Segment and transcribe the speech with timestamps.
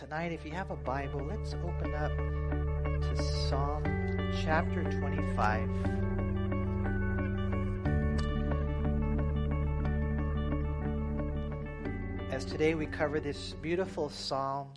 [0.00, 3.84] tonight, if you have a Bible, let's open up to Psalm
[4.42, 5.68] chapter 25.
[12.32, 14.68] As today we cover this beautiful psalm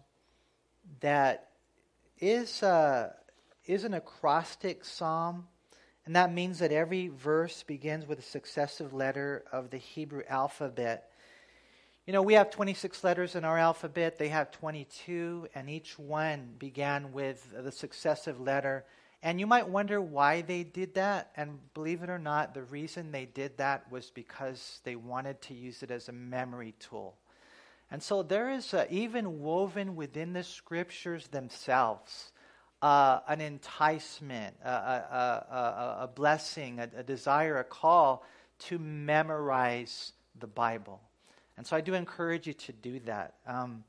[1.00, 1.52] that
[2.20, 3.14] is, uh,
[3.66, 5.48] is an acrostic psalm,
[6.06, 11.13] and that means that every verse begins with a successive letter of the Hebrew alphabet.
[12.06, 16.56] You know, we have 26 letters in our alphabet, they have 22, and each one
[16.60, 18.84] began with the successive letter.
[19.22, 21.32] And you might wonder why they did that.
[21.38, 25.54] And believe it or not, the reason they did that was because they wanted to
[25.54, 27.16] use it as a memory tool.
[27.90, 32.34] And so there is a, even woven within the scriptures themselves
[32.82, 38.26] uh, an enticement, a, a, a, a blessing, a desire, a call
[38.60, 41.00] to memorize the Bible.
[41.58, 43.36] And so I do encourage you to do that.
[43.46, 43.84] Um,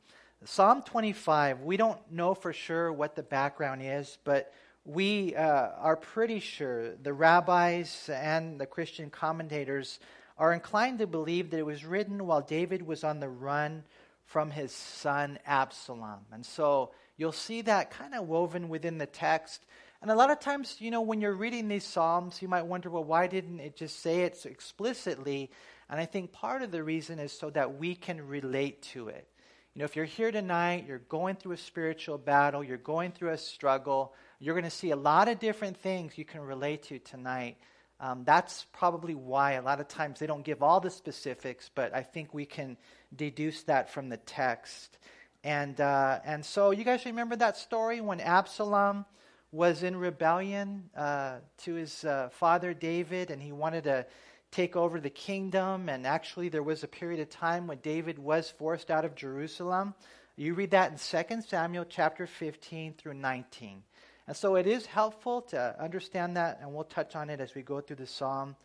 [0.44, 4.52] Psalm 25, we don't know for sure what the background is, but
[4.84, 9.98] we uh, are pretty sure the rabbis and the Christian commentators
[10.36, 13.84] are inclined to believe that it was written while David was on the run
[14.26, 16.20] from his son Absalom.
[16.32, 19.64] And so you'll see that kind of woven within the text.
[20.02, 22.90] And a lot of times, you know, when you're reading these Psalms, you might wonder,
[22.90, 25.50] well, why didn't it just say it explicitly?
[25.88, 29.28] And I think part of the reason is so that we can relate to it.
[29.74, 33.30] You know, if you're here tonight, you're going through a spiritual battle, you're going through
[33.30, 37.00] a struggle, you're going to see a lot of different things you can relate to
[37.00, 37.56] tonight.
[37.98, 41.94] Um, that's probably why a lot of times they don't give all the specifics, but
[41.94, 42.76] I think we can
[43.14, 44.98] deduce that from the text.
[45.42, 49.04] And, uh, and so, you guys remember that story when Absalom
[49.52, 54.06] was in rebellion uh, to his uh, father David, and he wanted to
[54.54, 55.88] take over the kingdom.
[55.88, 59.94] And actually, there was a period of time when David was forced out of Jerusalem.
[60.36, 63.82] You read that in 2 Samuel chapter 15 through 19.
[64.26, 67.62] And so it is helpful to understand that, and we'll touch on it as we
[67.62, 68.56] go through the psalm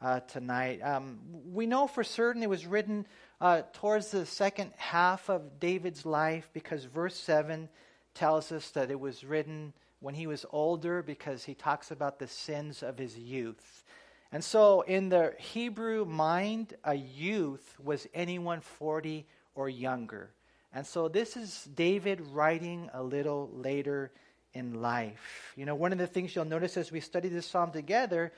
[0.00, 0.80] uh, tonight.
[0.80, 1.18] Um,
[1.52, 3.06] we know for certain it was written
[3.40, 7.68] uh, towards the second half of David's life because verse 7
[8.14, 12.28] tells us that it was written when he was older because he talks about the
[12.28, 13.82] sins of his youth.
[14.30, 20.30] And so, in the Hebrew mind, a youth was anyone 40 or younger.
[20.74, 24.10] And so, this is David writing a little later
[24.52, 25.52] in life.
[25.56, 28.32] You know, one of the things you'll notice as we study this psalm together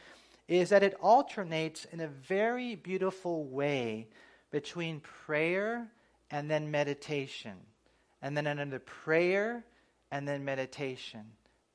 [0.46, 4.08] is that it alternates in a very beautiful way
[4.50, 5.88] between prayer
[6.30, 7.56] and then meditation.
[8.22, 9.64] And then another prayer
[10.10, 11.24] and then meditation.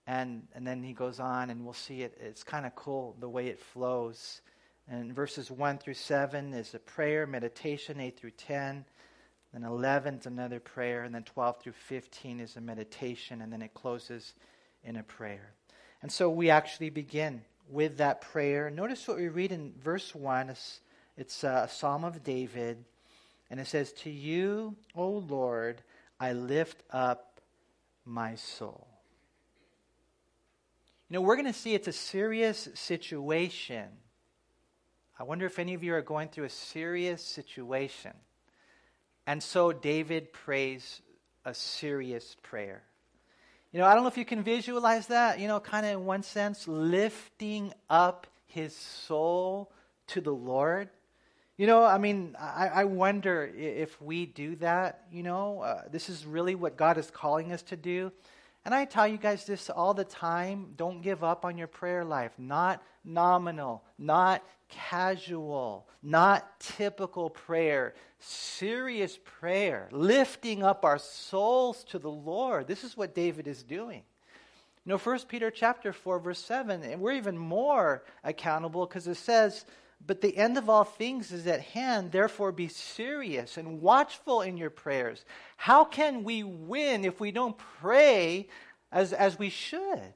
[0.08, 2.18] And, and then he goes on, and we'll see it.
[2.20, 4.42] It's kind of cool the way it flows.
[4.88, 8.86] And verses 1 through 7 is a prayer, meditation, 8 through 10.
[9.52, 11.04] Then 11 is another prayer.
[11.04, 13.42] And then 12 through 15 is a meditation.
[13.42, 14.34] And then it closes
[14.84, 15.54] in a prayer.
[16.04, 18.70] And so we actually begin with that prayer.
[18.70, 20.50] Notice what we read in verse 1.
[20.50, 20.82] It's,
[21.18, 22.84] it's a psalm of David.
[23.50, 25.82] And it says, To you, O Lord,
[26.20, 27.42] I lift up
[28.06, 28.88] my soul.
[31.10, 33.86] You know, we're going to see it's a serious situation.
[35.20, 38.14] I wonder if any of you are going through a serious situation.
[39.28, 41.02] And so David prays
[41.46, 42.82] a serious prayer.
[43.72, 46.06] You know, I don't know if you can visualize that, you know, kind of in
[46.06, 49.72] one sense, lifting up his soul
[50.08, 50.90] to the Lord.
[51.58, 55.62] You know, I mean, I, I wonder if we do that, you know.
[55.62, 58.12] Uh, this is really what God is calling us to do.
[58.66, 62.04] And I tell you guys this all the time don't give up on your prayer
[62.04, 62.32] life.
[62.40, 67.94] Not nominal, not casual, not typical prayer.
[68.20, 72.68] Serious prayer, lifting up our souls to the Lord.
[72.68, 74.02] This is what David is doing.
[74.84, 79.18] You know, 1 Peter chapter 4, verse 7, and we're even more accountable because it
[79.18, 79.66] says,
[80.06, 82.12] but the end of all things is at hand.
[82.12, 85.26] Therefore, be serious and watchful in your prayers.
[85.58, 88.48] How can we win if we don't pray
[88.92, 90.14] as, as we should?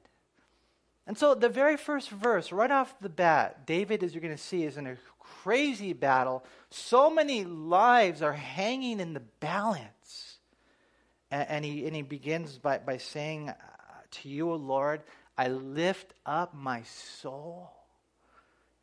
[1.06, 4.42] And so, the very first verse, right off the bat, David, as you're going to
[4.42, 6.44] see, is in a crazy battle.
[6.70, 10.38] So many lives are hanging in the balance.
[11.30, 13.54] And, and he, and he begins by, by saying, uh,
[14.10, 15.02] To you, O Lord,
[15.36, 17.79] I lift up my soul.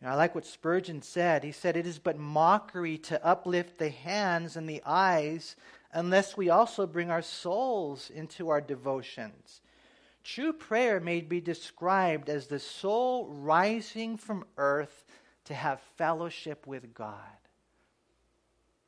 [0.05, 1.43] I like what Spurgeon said.
[1.43, 5.55] He said, It is but mockery to uplift the hands and the eyes
[5.91, 9.61] unless we also bring our souls into our devotions.
[10.23, 15.05] True prayer may be described as the soul rising from earth
[15.45, 17.15] to have fellowship with God.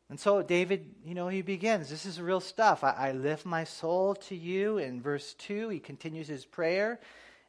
[0.09, 1.89] And so David, you know, he begins.
[1.89, 2.83] This is real stuff.
[2.83, 4.79] I, I, lift my soul to you.
[4.79, 6.99] In verse 2, he continues his prayer.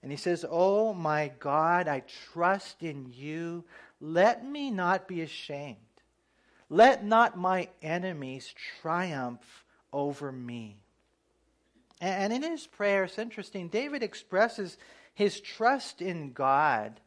[0.03, 2.03] And he says, Oh my God, I
[2.33, 3.65] trust in you.
[4.01, 5.77] Let me not be ashamed.
[6.69, 10.77] Let not my enemies triumph over me.
[12.01, 14.79] And in his prayer, it's interesting, David expresses
[15.13, 17.01] his trust in God.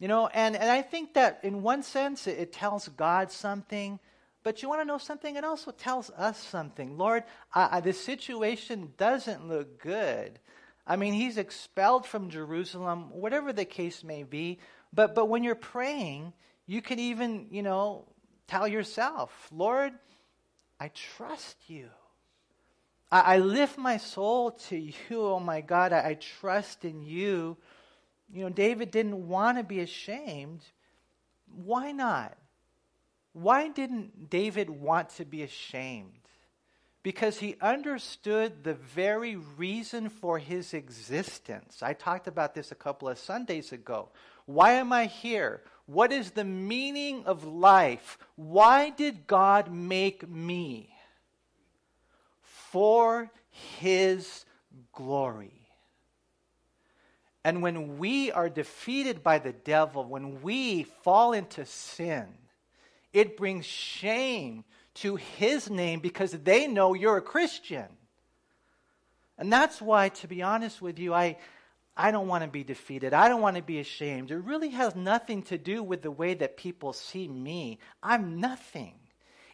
[0.00, 4.00] You know, and, and I think that in one sense it, it tells God something,
[4.42, 5.36] but you want to know something?
[5.36, 6.98] It also tells us something.
[6.98, 7.22] Lord,
[7.54, 10.40] I, this situation doesn't look good.
[10.86, 14.58] I mean, he's expelled from Jerusalem, whatever the case may be.
[14.92, 16.32] But, but when you're praying,
[16.66, 18.06] you can even, you know,
[18.48, 19.92] tell yourself, Lord,
[20.80, 21.88] I trust you.
[23.10, 24.94] I, I lift my soul to you.
[25.10, 27.56] Oh my God, I, I trust in you.
[28.32, 30.64] You know, David didn't want to be ashamed.
[31.54, 32.36] Why not?
[33.34, 36.21] Why didn't David want to be ashamed?
[37.02, 41.82] Because he understood the very reason for his existence.
[41.82, 44.10] I talked about this a couple of Sundays ago.
[44.46, 45.62] Why am I here?
[45.86, 48.18] What is the meaning of life?
[48.36, 50.92] Why did God make me?
[52.72, 54.46] for his
[54.92, 55.52] glory.
[57.44, 62.28] And when we are defeated by the devil, when we fall into sin,
[63.12, 67.86] it brings shame to his name because they know you're a Christian.
[69.38, 71.38] And that's why, to be honest with you, I,
[71.96, 73.12] I don't want to be defeated.
[73.12, 74.30] I don't want to be ashamed.
[74.30, 77.78] It really has nothing to do with the way that people see me.
[78.02, 78.94] I'm nothing.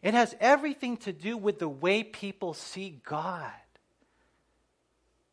[0.02, 3.50] It has everything to do with the way people see God.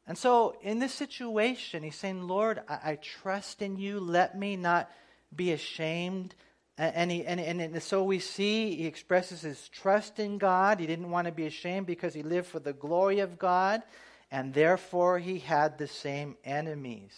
[0.08, 4.00] And so, in this situation, he's saying, Lord, I, I trust in you.
[4.00, 4.90] Let me not
[5.36, 6.36] be ashamed.
[6.78, 10.82] And, he, and, and, so we see he expresses his trust in God.
[10.82, 13.82] He didn't want to be ashamed because he lived for the glory of God.
[14.30, 17.14] And therefore, he had the same enemies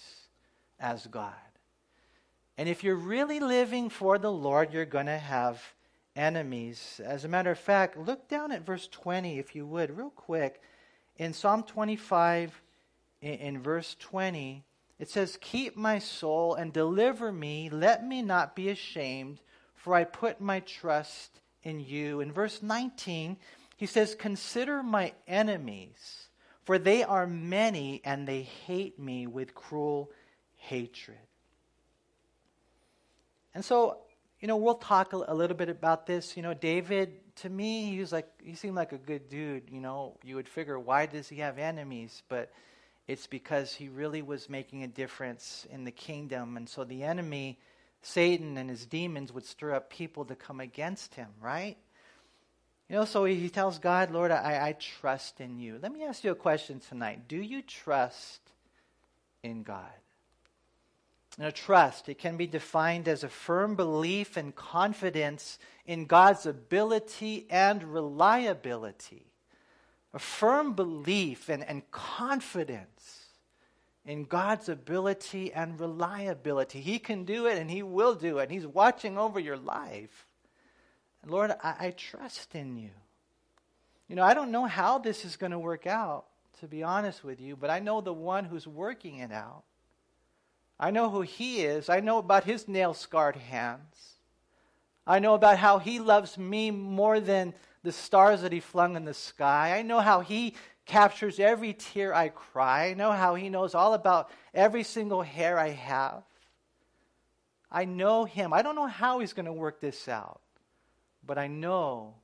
[0.79, 1.33] as God.
[2.57, 5.61] And if you're really living for the Lord, you're going to have
[6.15, 6.99] enemies.
[7.03, 10.61] As a matter of fact, look down at verse 20, if you would, real quick.
[11.17, 12.61] In Psalm 25,
[13.21, 14.63] in, in verse 20,
[14.99, 17.69] it says, Keep my soul and deliver me.
[17.69, 19.39] Let me not be ashamed,
[19.87, 22.19] for I put my trust in you.
[22.19, 23.37] In verse 19,
[23.77, 26.27] he says, Consider my enemies,
[26.65, 30.11] for they are many and they hate me with cruel
[30.57, 31.17] hatred.
[33.55, 33.99] And so
[34.41, 36.35] you know, we'll talk a, little bit about this.
[36.35, 39.69] You know, David, to me, he was like, he seemed like a good dude.
[39.71, 42.23] You know, you would figure, why does he have enemies?
[42.27, 42.51] But
[43.07, 46.57] it's because he really was making a difference in the kingdom.
[46.57, 47.57] And so the enemy,
[48.01, 51.77] Satan and his demons, would stir up people to come against him, right?
[52.89, 55.77] You know, so he tells God, Lord, I, I trust in you.
[55.81, 57.27] Let me ask you a question tonight.
[57.27, 58.39] Do you trust
[59.43, 59.91] in God?
[61.37, 67.45] Now, trust, it can be defined as a firm belief and confidence in God's ability
[67.49, 69.27] and reliability.
[70.13, 73.26] A firm belief and, and confidence
[74.07, 76.79] in God's ability and reliability.
[76.79, 78.49] He can do it and He will do it.
[78.49, 80.25] He's watching over your life.
[81.21, 82.91] And Lord, I, I trust in you.
[84.07, 86.25] You know, I don't know how this is going to work out,
[86.61, 89.63] to be honest with you, but I know the one who's working it out.
[90.79, 91.89] I know who He is.
[91.89, 94.13] I know about His nail scarred hands.
[95.05, 99.03] I know about how He loves me more than the stars that He flung in
[99.03, 99.77] the sky.
[99.77, 100.55] I know how He
[100.87, 102.87] captures every tear I cry.
[102.87, 106.23] I know how He knows all about every single hair I have.
[107.71, 108.53] I know Him.
[108.53, 110.41] I don't know how He's going to work this out,
[111.25, 112.15] but I know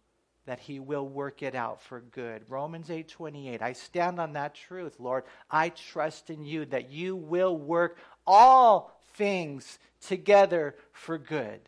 [0.46, 2.44] that he will work it out for good.
[2.50, 3.62] Romans 8:28.
[3.62, 5.24] I stand on that truth, Lord.
[5.50, 11.62] I trust in you that you will work all things together for good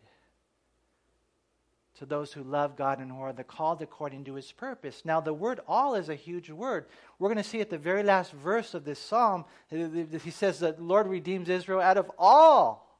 [1.99, 5.03] to those who love God and who are the called according to his purpose.
[5.05, 6.85] Now, the word all is a huge word.
[7.19, 10.77] We're going to see at the very last verse of this psalm, he says that
[10.77, 12.99] the Lord redeems Israel out of all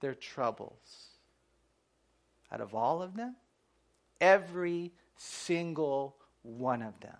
[0.00, 1.08] their troubles.
[2.50, 3.36] Out of all of them?
[4.20, 7.16] Every single one of them.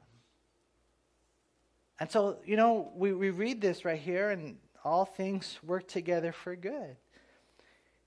[2.00, 6.32] And so, you know, we, we read this right here, and all things work together
[6.32, 6.96] for good.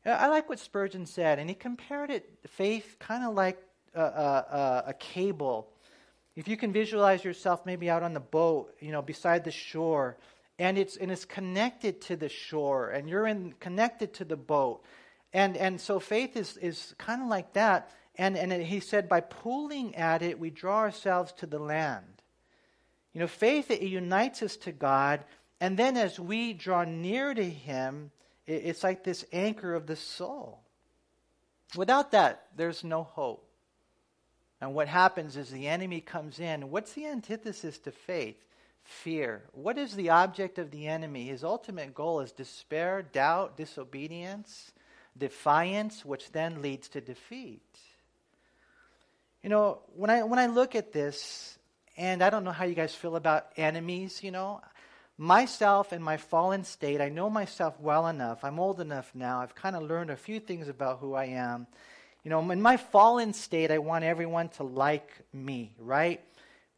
[0.05, 3.57] Uh, I like what Spurgeon said, and he compared it, faith, kind of like
[3.93, 5.71] a, a, a, cable.
[6.35, 10.17] If you can visualize yourself maybe out on the boat, you know, beside the shore,
[10.59, 14.83] and it's and it's connected to the shore, and you're in connected to the boat,
[15.33, 17.89] and and so faith is is kind of like that.
[18.17, 22.21] And, and he said, by pulling at it, we draw ourselves to the land.
[23.13, 25.25] You know, faith, it unites us to God.
[25.59, 28.11] And then as we draw near to Him,
[28.47, 30.61] it's like this anchor of the soul.
[31.75, 33.47] Without that, there's no hope.
[34.61, 36.69] And what happens is the enemy comes in.
[36.69, 38.37] What's the antithesis to faith?
[38.83, 39.43] Fear.
[39.51, 41.25] What is the object of the enemy?
[41.25, 44.71] His ultimate goal is despair, doubt, disobedience,
[45.17, 47.63] defiance, which then leads to defeat.
[49.41, 51.57] You know, when I, when I look at this,
[51.97, 54.61] and I don't know how you guys feel about enemies, you know,
[55.17, 58.43] myself in my fallen state, I know myself well enough.
[58.43, 59.41] I'm old enough now.
[59.41, 61.67] I've kind of learned a few things about who I am.
[62.23, 66.21] You know, in my fallen state, I want everyone to like me, right?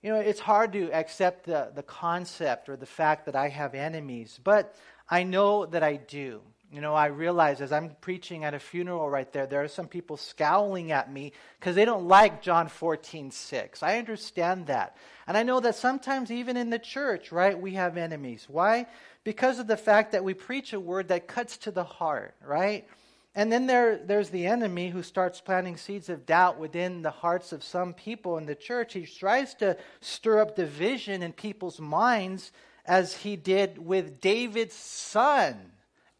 [0.03, 3.73] You know, it's hard to accept the, the concept or the fact that I have
[3.73, 4.75] enemies, but
[5.09, 6.41] I know that I do.
[6.69, 9.87] You know, I realize as I'm preaching at a funeral right there, there are some
[9.87, 13.83] people scowling at me because they don't like John 14, 6.
[13.83, 14.97] I understand that.
[15.27, 18.47] And I know that sometimes, even in the church, right, we have enemies.
[18.49, 18.87] Why?
[19.23, 22.85] Because of the fact that we preach a word that cuts to the heart, right?
[23.33, 27.53] And then there, there's the enemy who starts planting seeds of doubt within the hearts
[27.53, 28.91] of some people in the church.
[28.91, 32.51] He tries to stir up division in people's minds
[32.85, 35.71] as he did with David's son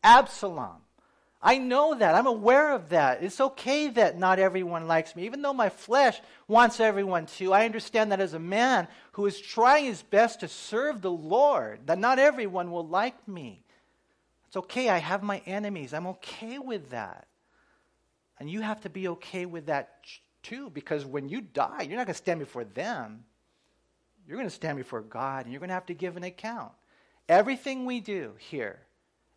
[0.07, 0.77] Absalom.
[1.41, 2.15] I know that.
[2.15, 3.21] I'm aware of that.
[3.21, 5.25] It's okay that not everyone likes me.
[5.25, 9.39] Even though my flesh wants everyone to, I understand that as a man who is
[9.39, 13.65] trying his best to serve the Lord, that not everyone will like me.
[14.47, 14.87] It's okay.
[14.87, 15.93] I have my enemies.
[15.93, 17.27] I'm okay with that.
[18.39, 19.97] And you have to be okay with that
[20.41, 23.25] too, because when you die, you're not going to stand before them.
[24.25, 26.71] You're going to stand before God, and you're going to have to give an account.
[27.27, 28.79] Everything we do here,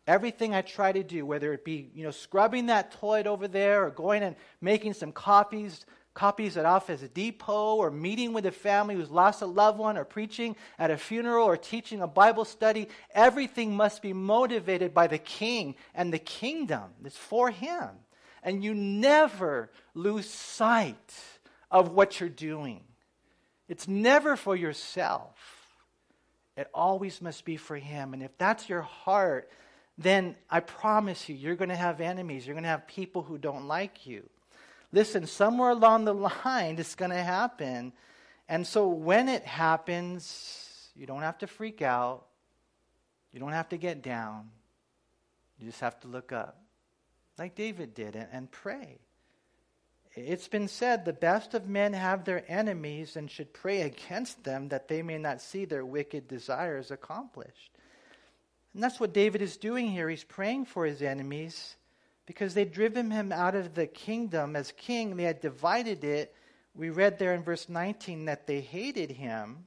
[0.07, 3.85] Everything I try to do, whether it be, you know, scrubbing that toilet over there
[3.85, 8.95] or going and making some copies, copies at Office Depot or meeting with a family
[8.95, 12.87] who's lost a loved one or preaching at a funeral or teaching a Bible study,
[13.13, 16.83] everything must be motivated by the king and the kingdom.
[17.05, 17.89] It's for him.
[18.43, 21.13] And you never lose sight
[21.69, 22.81] of what you're doing.
[23.69, 25.37] It's never for yourself.
[26.57, 28.13] It always must be for him.
[28.13, 29.49] And if that's your heart,
[30.01, 32.45] then I promise you, you're going to have enemies.
[32.45, 34.29] You're going to have people who don't like you.
[34.91, 37.93] Listen, somewhere along the line, it's going to happen.
[38.49, 42.25] And so when it happens, you don't have to freak out.
[43.31, 44.49] You don't have to get down.
[45.59, 46.59] You just have to look up,
[47.37, 48.99] like David did, and, and pray.
[50.13, 54.67] It's been said the best of men have their enemies and should pray against them
[54.69, 57.71] that they may not see their wicked desires accomplished.
[58.73, 60.09] And that's what David is doing here.
[60.09, 61.75] He's praying for his enemies
[62.25, 65.15] because they'd driven him out of the kingdom as king.
[65.17, 66.33] They had divided it.
[66.73, 69.65] We read there in verse 19 that they hated him.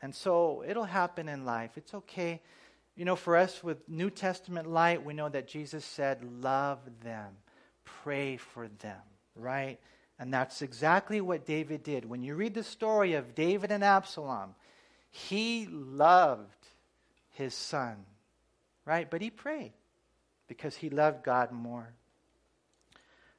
[0.00, 1.72] And so it'll happen in life.
[1.76, 2.40] It's okay.
[2.94, 7.32] You know, for us with New Testament light, we know that Jesus said, Love them,
[7.84, 9.00] pray for them,
[9.34, 9.78] right?
[10.20, 12.04] And that's exactly what David did.
[12.04, 14.54] When you read the story of David and Absalom,
[15.10, 16.57] he loved
[17.38, 18.04] his son,
[18.84, 19.08] right?
[19.08, 19.72] But he prayed
[20.48, 21.94] because he loved God more.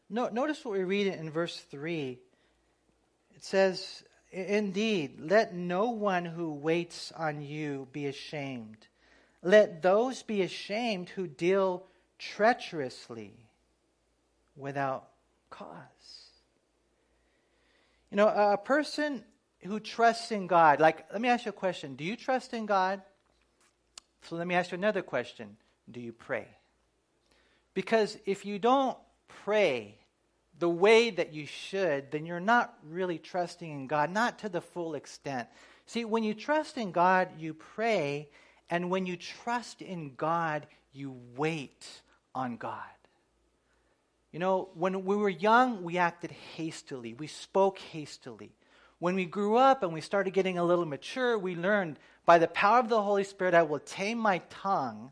[0.10, 2.18] No, notice what we read in verse 3.
[3.36, 8.88] It says, Indeed, let no one who waits on you be ashamed.
[9.44, 11.86] Let those be ashamed who deal
[12.18, 13.34] treacherously
[14.56, 15.10] without
[15.50, 16.30] cause.
[18.12, 19.24] You know, a person
[19.62, 21.96] who trusts in God, like, let me ask you a question.
[21.96, 23.02] Do you trust in God?
[24.24, 25.58] So let me ask you another question
[25.90, 26.48] Do you pray?
[27.74, 28.98] Because if you don't
[29.46, 29.98] pray
[30.60, 34.62] the way that you should, then you're not really trusting in God, not to the
[34.62, 35.48] full extent.
[35.86, 38.30] See, when you trust in God, you pray,
[38.70, 41.88] and when you trust in God, you wait
[42.36, 42.84] on God.
[44.32, 48.52] You know, when we were young, we acted hastily, we spoke hastily.
[49.00, 52.48] When we grew up and we started getting a little mature, we learned by the
[52.48, 55.12] power of the Holy Spirit, I will tame my tongue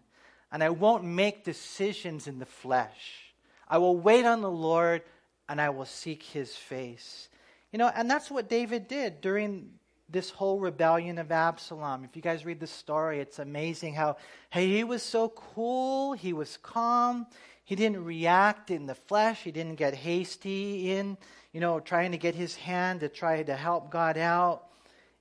[0.52, 3.34] and I won't make decisions in the flesh.
[3.68, 5.04] I will wait on the Lord
[5.50, 7.30] and I will seek his face.
[7.72, 9.72] You know, and that's what David did during
[10.10, 12.04] this whole rebellion of Absalom.
[12.04, 14.18] If you guys read the story, it's amazing how
[14.50, 17.28] hey, he was so cool, he was calm,
[17.64, 21.18] he didn't react in the flesh, he didn't get hasty in,
[21.58, 24.66] you know, trying to get his hand to try to help God out.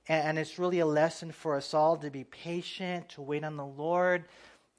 [0.07, 3.65] And, it's really a lesson for us all to be patient, to wait on the
[3.65, 4.25] Lord,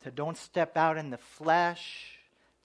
[0.05, 2.17] to don't step out in the flesh,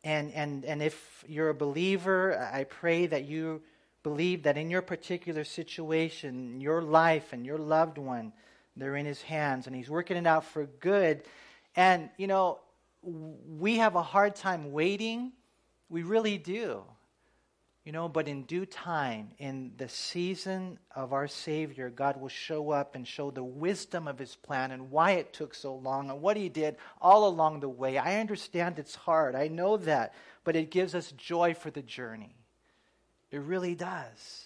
[0.04, 3.64] And, and, and if you're a believer, I pray that you
[4.04, 8.32] believe that in your particular situation, your life and your loved one,
[8.78, 11.24] they're in his hands and he's working it out for good.
[11.76, 12.60] And, you know,
[13.02, 15.32] we have a hard time waiting.
[15.90, 16.84] We really do.
[17.86, 22.72] You know, but in due time, in the season of our Savior, God will show
[22.72, 26.22] up and show the wisdom of His plan and why it took so long and
[26.22, 27.98] what He did all along the way.
[27.98, 29.36] I understand it's hard.
[29.36, 30.14] I know that.
[30.46, 32.36] But it gives us joy for the journey.
[33.32, 34.46] It really does.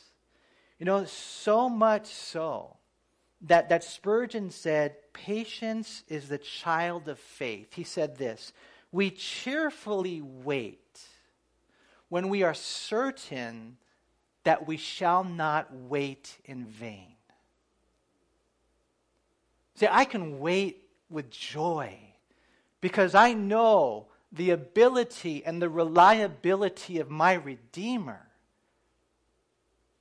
[0.80, 2.78] You know, so much so
[3.42, 7.74] that, that Spurgeon said, Patience is the child of faith.
[7.74, 8.52] He said this
[8.92, 10.87] We cheerfully wait
[12.10, 13.78] when we are certain
[14.44, 17.16] that we shall not wait in vain.
[19.76, 21.98] See, I can wait with joy
[22.82, 28.22] because I know the ability and the reliability of my Redeemer.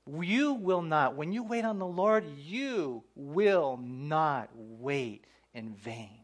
[0.08, 6.20] You will not, when you wait on the Lord, you will not wait in vain.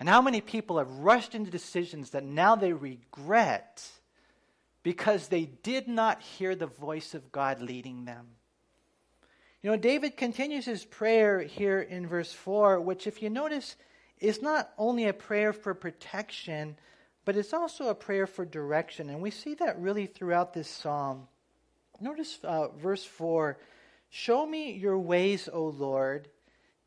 [0.00, 3.86] And how many people have rushed into decisions that now they regret
[4.84, 8.26] because they did not hear the voice of God leading them.
[9.62, 13.76] You know, David continues his prayer here in verse 4, which, if you notice,
[14.20, 16.76] is not only a prayer for protection,
[17.24, 19.08] but it's also a prayer for direction.
[19.08, 21.28] And we see that really throughout this psalm.
[21.98, 23.58] Notice uh, verse 4
[24.10, 26.28] Show me your ways, O Lord.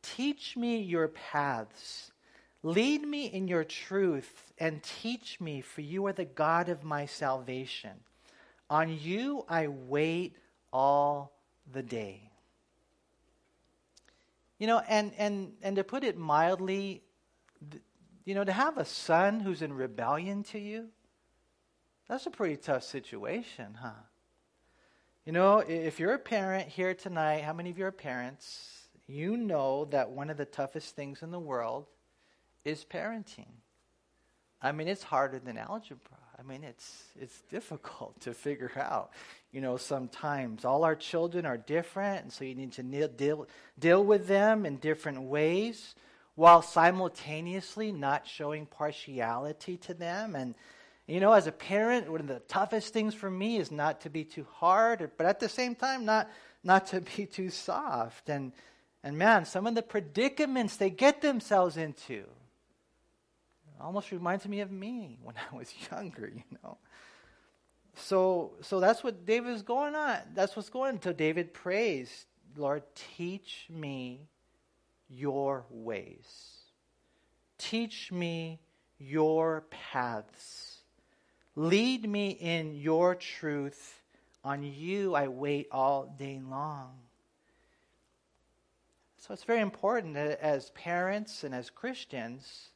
[0.03, 2.11] Teach me your paths.
[2.67, 7.05] Lead me in your truth and teach me, for you are the God of my
[7.05, 7.91] salvation.
[8.69, 10.35] On you I wait
[10.73, 11.31] all
[11.71, 12.29] the day.
[14.59, 17.03] You know, and, and, and to put it mildly,
[18.25, 20.89] you know, to have a son who's in rebellion to you,
[22.09, 23.91] that's a pretty tough situation, huh?
[25.25, 28.89] You know, if you're a parent here tonight, how many of you are parents?
[29.07, 31.85] You know that one of the toughest things in the world
[32.67, 33.47] is parenting.
[34.61, 36.17] I mean, it's harder than algebra.
[36.37, 39.11] I mean, it's it's difficult to figure out.
[39.51, 43.47] You know, sometimes all our children are different, and so you need to deal
[43.79, 45.95] deal with them in different ways,
[46.35, 50.35] while simultaneously not showing partiality to them.
[50.35, 50.53] And
[51.07, 54.09] you know, as a parent, one of the toughest things for me is not to
[54.09, 56.29] be too hard, but at the same time, not
[56.63, 58.29] not to be too soft.
[58.29, 58.51] And
[59.03, 62.25] and man, some of the predicaments they get themselves into
[63.81, 66.77] almost reminds me of me when I was younger, you know.
[67.95, 70.17] So, so that's what David is going on.
[70.35, 70.95] That's what's going on.
[70.95, 74.27] Until David prays, Lord, teach me
[75.09, 76.57] your ways.
[77.57, 78.59] Teach me
[78.99, 80.77] your paths.
[81.55, 84.01] Lead me in your truth.
[84.43, 86.93] On you I wait all day long.
[89.17, 92.69] So it's very important that as parents and as Christians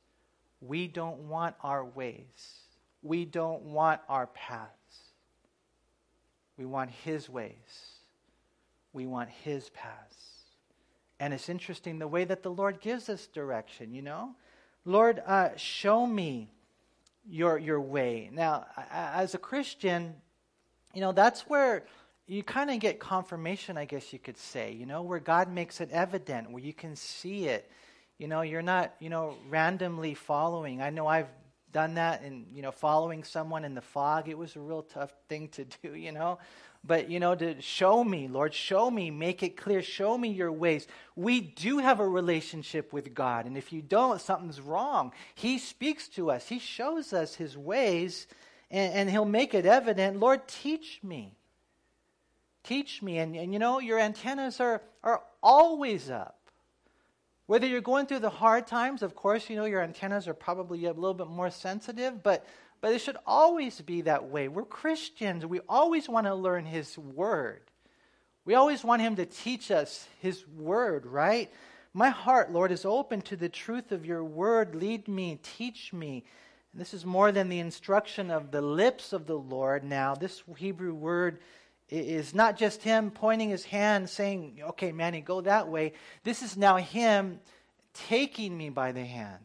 [0.61, 2.59] we don't want our ways.
[3.01, 4.69] We don't want our paths.
[6.57, 7.95] We want His ways.
[8.93, 10.17] We want His paths.
[11.19, 14.35] And it's interesting the way that the Lord gives us direction, you know?
[14.85, 16.49] Lord, uh, show me
[17.29, 18.29] your, your way.
[18.31, 20.15] Now, as a Christian,
[20.93, 21.85] you know, that's where
[22.27, 25.81] you kind of get confirmation, I guess you could say, you know, where God makes
[25.81, 27.69] it evident, where you can see it
[28.21, 30.79] you know, you're not, you know, randomly following.
[30.79, 31.29] I know I've
[31.71, 34.29] done that and, you know, following someone in the fog.
[34.29, 36.37] It was a real tough thing to do, you know.
[36.83, 40.51] But, you know, to show me, Lord, show me, make it clear, show me your
[40.51, 40.85] ways.
[41.15, 43.47] We do have a relationship with God.
[43.47, 45.13] And if you don't, something's wrong.
[45.33, 48.27] He speaks to us, He shows us His ways,
[48.69, 50.19] and, and He'll make it evident.
[50.19, 51.33] Lord, teach me.
[52.63, 53.17] Teach me.
[53.17, 56.40] And, and you know, your antennas are, are always up.
[57.51, 60.85] Whether you're going through the hard times, of course, you know your antennas are probably
[60.85, 62.45] a little bit more sensitive, but
[62.79, 64.47] but it should always be that way.
[64.47, 65.45] We're Christians.
[65.45, 67.59] We always want to learn His Word.
[68.45, 71.51] We always want Him to teach us His Word, right?
[71.93, 74.73] My heart, Lord, is open to the truth of your Word.
[74.73, 76.23] Lead me, teach me.
[76.71, 80.15] And this is more than the instruction of the lips of the Lord now.
[80.15, 81.39] This Hebrew word
[81.91, 85.91] is not just him pointing his hand saying, okay, Manny, go that way.
[86.23, 87.39] This is now him
[87.93, 89.43] taking me by the hand.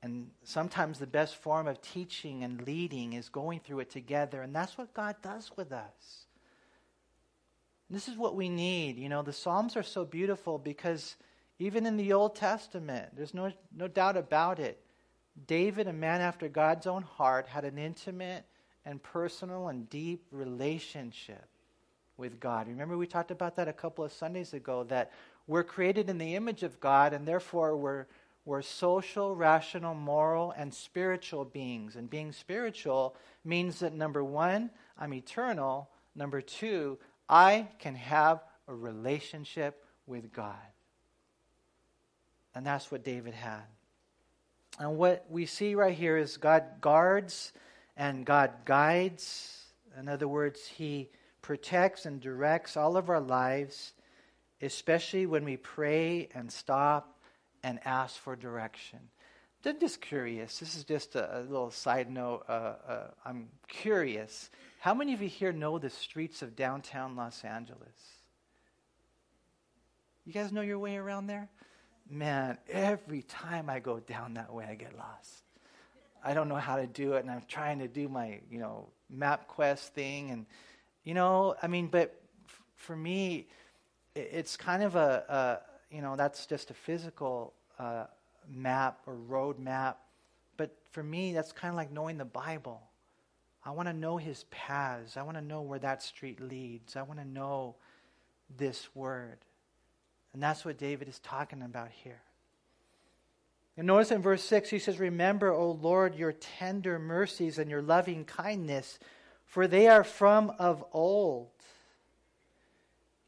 [0.00, 4.42] And sometimes the best form of teaching and leading is going through it together.
[4.42, 6.26] And that's what God does with us.
[7.90, 8.96] This is what we need.
[8.96, 11.16] You know, the Psalms are so beautiful because
[11.58, 14.80] even in the Old Testament, there's no, no doubt about it,
[15.46, 18.44] David, a man after God's own heart, had an intimate
[18.88, 21.44] and personal and deep relationship
[22.16, 22.68] with God.
[22.68, 25.12] Remember, we talked about that a couple of Sundays ago that
[25.46, 28.06] we're created in the image of God, and therefore we're,
[28.46, 31.96] we're social, rational, moral, and spiritual beings.
[31.96, 35.90] And being spiritual means that number one, I'm eternal.
[36.14, 36.98] Number two,
[37.28, 40.56] I can have a relationship with God.
[42.54, 43.64] And that's what David had.
[44.80, 47.52] And what we see right here is God guards
[47.98, 49.64] and God guides.
[49.98, 51.10] In other words, He
[51.42, 53.92] protects and directs all of our lives,
[54.62, 57.18] especially when we pray and stop
[57.62, 59.00] and ask for direction.
[59.66, 60.60] I'm just curious.
[60.60, 62.44] This is just a, a little side note.
[62.48, 62.52] Uh,
[62.88, 64.50] uh, I'm curious.
[64.78, 68.18] How many of you here know the streets of downtown Los Angeles?
[70.24, 71.48] You guys know your way around there?
[72.08, 75.42] Man, every time I go down that way, I get lost.
[76.24, 78.88] I don't know how to do it, and I'm trying to do my, you know,
[79.14, 80.46] MapQuest thing, and
[81.04, 83.46] you know, I mean, but f- for me,
[84.14, 88.04] it, it's kind of a, a, you know, that's just a physical uh,
[88.48, 89.98] map or road map,
[90.56, 92.82] but for me, that's kind of like knowing the Bible.
[93.64, 95.16] I want to know His paths.
[95.16, 96.96] I want to know where that street leads.
[96.96, 97.76] I want to know
[98.56, 99.38] this word.
[100.32, 102.20] And that's what David is talking about here.
[103.78, 107.80] And notice in verse 6, he says, Remember, O Lord, your tender mercies and your
[107.80, 108.98] loving kindness,
[109.46, 111.52] for they are from of old.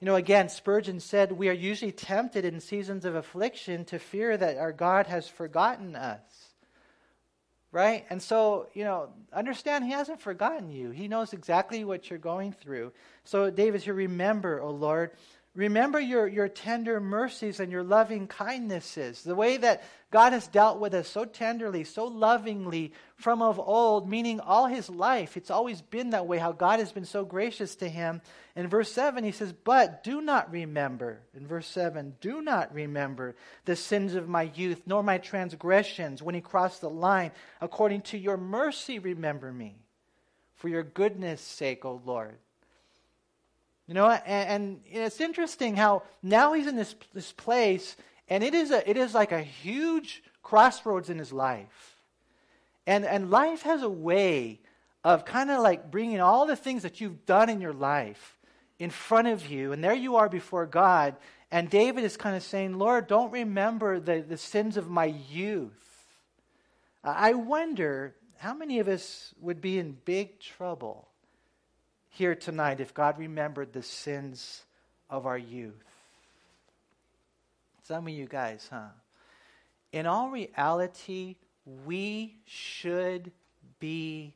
[0.00, 4.36] You know, again, Spurgeon said, We are usually tempted in seasons of affliction to fear
[4.36, 6.20] that our God has forgotten us.
[7.70, 8.04] Right?
[8.10, 10.90] And so, you know, understand he hasn't forgotten you.
[10.90, 12.90] He knows exactly what you're going through.
[13.22, 15.12] So, David here, remember, O Lord,
[15.60, 20.80] Remember your, your tender mercies and your loving kindnesses, the way that God has dealt
[20.80, 25.36] with us so tenderly, so lovingly from of old, meaning all his life.
[25.36, 28.22] It's always been that way, how God has been so gracious to him.
[28.56, 33.36] In verse 7, he says, But do not remember, in verse 7, do not remember
[33.66, 37.32] the sins of my youth, nor my transgressions when he crossed the line.
[37.60, 39.76] According to your mercy, remember me,
[40.54, 42.38] for your goodness' sake, O Lord.
[43.90, 47.96] You know, and, and, it's interesting how now he's in this, this place,
[48.28, 51.96] and it is, a, it is like a huge crossroads in his life.
[52.86, 54.60] And, and life has a way
[55.02, 58.38] of kind of like bringing all the things that you've done in your life
[58.78, 61.16] in front of you, and there you are before God.
[61.50, 66.06] And David is kind of saying, Lord, don't remember the, the sins of my youth.
[67.02, 71.09] I wonder how many of us would be in big trouble
[72.10, 74.62] here tonight if God remembered the sins
[75.08, 75.84] of our youth.
[77.84, 78.88] Some of you guys, huh?
[79.92, 81.36] In all reality,
[81.84, 83.32] we should
[83.80, 84.34] be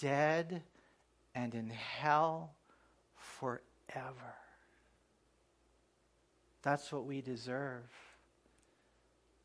[0.00, 0.62] dead
[1.34, 2.52] and in hell
[3.16, 4.34] forever.
[6.62, 7.82] That's what we deserve.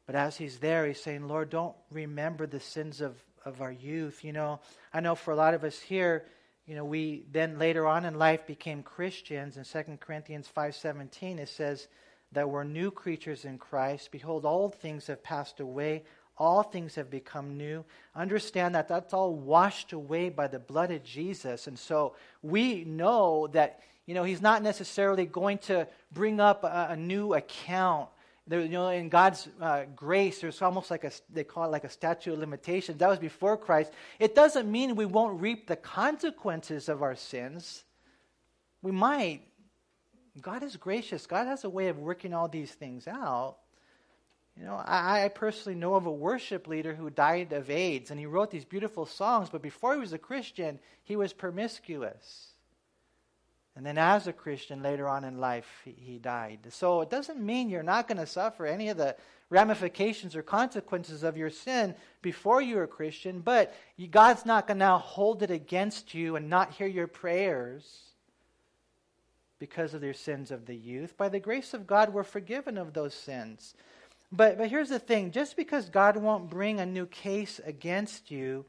[0.05, 4.23] But as he's there, he's saying, Lord, don't remember the sins of, of our youth.
[4.23, 4.59] You know,
[4.93, 6.25] I know for a lot of us here,
[6.69, 9.57] you know, we then later on in life became Christians.
[9.57, 11.87] In 2 Corinthians 5.17, it says
[12.31, 14.11] that we're new creatures in Christ.
[14.11, 16.03] Behold, all things have passed away.
[16.37, 17.83] All things have become new.
[18.15, 21.65] Understand that that's all washed away by the blood of Jesus.
[21.65, 26.89] And so we know that, you know, he's not necessarily going to bring up a,
[26.91, 28.09] a new account
[28.47, 31.83] there, you know, in God's uh, grace, there's almost like a, they call it like
[31.83, 32.97] a statute of limitations.
[32.97, 33.91] That was before Christ.
[34.19, 37.83] It doesn't mean we won't reap the consequences of our sins.
[38.81, 39.41] We might.
[40.41, 41.27] God is gracious.
[41.27, 43.57] God has a way of working all these things out.
[44.57, 48.19] You know, I, I personally know of a worship leader who died of AIDS, and
[48.19, 52.53] he wrote these beautiful songs, but before he was a Christian, he was promiscuous.
[53.79, 56.59] And then, as a Christian, later on in life, he, died.
[56.69, 59.15] So, it doesn't mean you're not going to suffer any of the
[59.49, 64.79] ramifications or consequences of your sin before you're a Christian, but you, God's not going
[64.79, 68.01] to now hold it against you and not hear your prayers
[69.59, 71.15] because of your sins of the youth.
[71.15, 73.75] By the grace of God, we're forgiven of those sins.
[74.29, 78.65] But, but here's the thing just because God won't bring a new case against you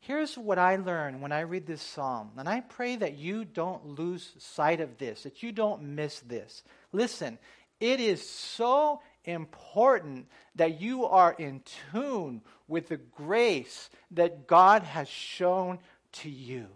[0.00, 3.98] Here's what I learn when I read this psalm, and I pray that you don't
[3.98, 6.62] lose sight of this, that you don't miss this.
[6.92, 7.38] Listen,
[7.80, 15.08] it is so important that you are in tune with the grace that God has
[15.08, 15.78] shown
[16.12, 16.66] to you.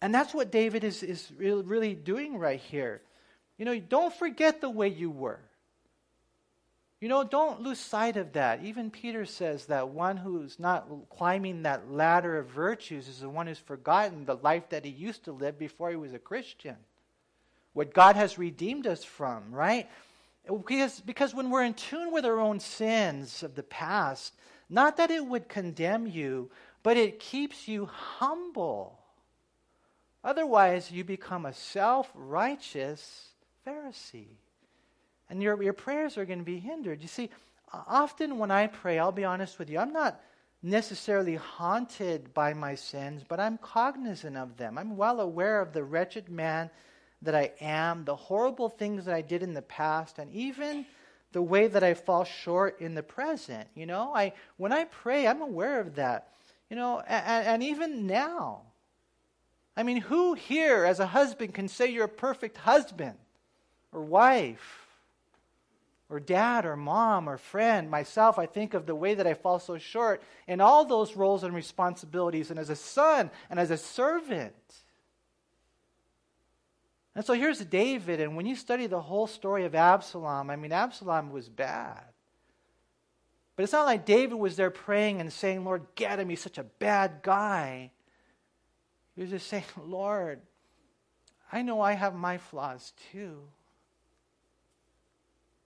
[0.00, 3.02] And that's what David is, is really doing right here.
[3.58, 5.40] You know, don't forget the way you were.
[7.02, 8.62] You know, don't lose sight of that.
[8.62, 13.48] Even Peter says that one who's not climbing that ladder of virtues is the one
[13.48, 16.76] who's forgotten the life that he used to live before he was a Christian.
[17.72, 19.90] What God has redeemed us from, right?
[20.46, 24.34] Because, because when we're in tune with our own sins of the past,
[24.70, 26.52] not that it would condemn you,
[26.84, 29.00] but it keeps you humble.
[30.22, 33.30] Otherwise, you become a self righteous
[33.66, 34.36] Pharisee
[35.32, 37.00] and your, your prayers are going to be hindered.
[37.00, 37.30] You see,
[37.72, 40.20] often when I pray, I'll be honest with you, I'm not
[40.62, 44.76] necessarily haunted by my sins, but I'm cognizant of them.
[44.76, 46.68] I'm well aware of the wretched man
[47.22, 50.84] that I am, the horrible things that I did in the past, and even
[51.32, 53.66] the way that I fall short in the present.
[53.74, 56.28] You know, I when I pray, I'm aware of that.
[56.68, 58.64] You know, and, and even now.
[59.78, 63.16] I mean, who here as a husband can say you're a perfect husband
[63.92, 64.81] or wife?
[66.12, 69.58] Or dad or mom or friend, myself, I think of the way that I fall
[69.58, 73.78] so short in all those roles and responsibilities, and as a son and as a
[73.78, 74.52] servant.
[77.14, 80.70] And so here's David, and when you study the whole story of Absalom, I mean,
[80.70, 82.04] Absalom was bad.
[83.56, 86.58] But it's not like David was there praying and saying, Lord, get him, he's such
[86.58, 87.90] a bad guy.
[89.14, 90.40] He was just saying, Lord,
[91.50, 93.44] I know I have my flaws too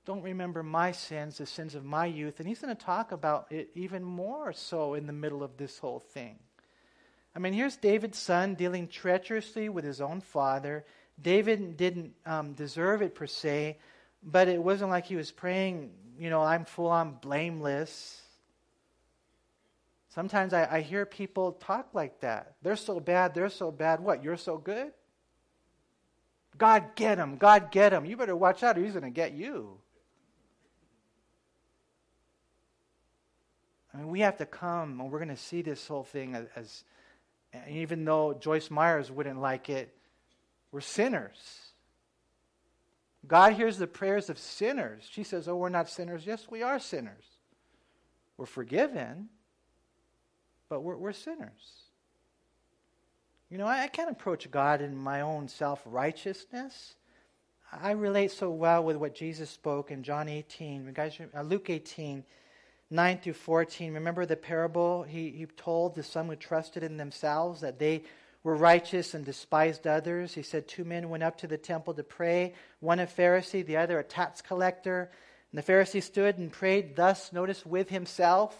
[0.07, 2.39] don't remember my sins, the sins of my youth.
[2.39, 5.79] And he's going to talk about it even more so in the middle of this
[5.79, 6.39] whole thing.
[7.35, 10.87] I mean, here's David's son dealing treacherously with his own father.
[11.21, 13.79] David didn't um, deserve it per se,
[14.23, 18.23] but it wasn't like he was praying, you know, I'm full on blameless.
[20.15, 22.55] Sometimes I, I hear people talk like that.
[22.63, 24.01] They're so bad, they're so bad.
[24.01, 24.93] What, you're so good?
[26.57, 28.07] God get him, God get him.
[28.07, 29.79] You better watch out or he's going to get you.
[33.97, 36.47] I mean, we have to come, and we're going to see this whole thing as,
[36.55, 36.85] as
[37.67, 39.97] even though Joyce Myers wouldn't like it,
[40.71, 41.73] we're sinners.
[43.27, 45.09] God hears the prayers of sinners.
[45.11, 46.27] She says, Oh, we're not sinners.
[46.27, 47.25] Yes, we are sinners.
[48.37, 49.31] We're forgiven,
[50.69, 51.87] but we're, we're sinners.
[53.51, 56.97] You know, I, I can't approach God in my own self righteousness.
[57.73, 62.25] I relate so well with what Jesus spoke in John 18, guys, uh, Luke 18.
[62.91, 63.95] 9 through 14.
[63.95, 68.05] Remember the parable he, he told the some who trusted in themselves that they
[68.43, 70.35] were righteous and despised others.
[70.35, 73.77] He said two men went up to the temple to pray, one a Pharisee, the
[73.77, 75.11] other a tax collector.
[75.53, 78.57] And the Pharisee stood and prayed thus, notice, with himself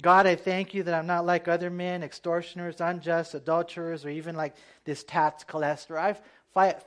[0.00, 4.36] God, I thank you that I'm not like other men, extortioners, unjust, adulterers, or even
[4.36, 5.98] like this tax collector.
[5.98, 6.16] I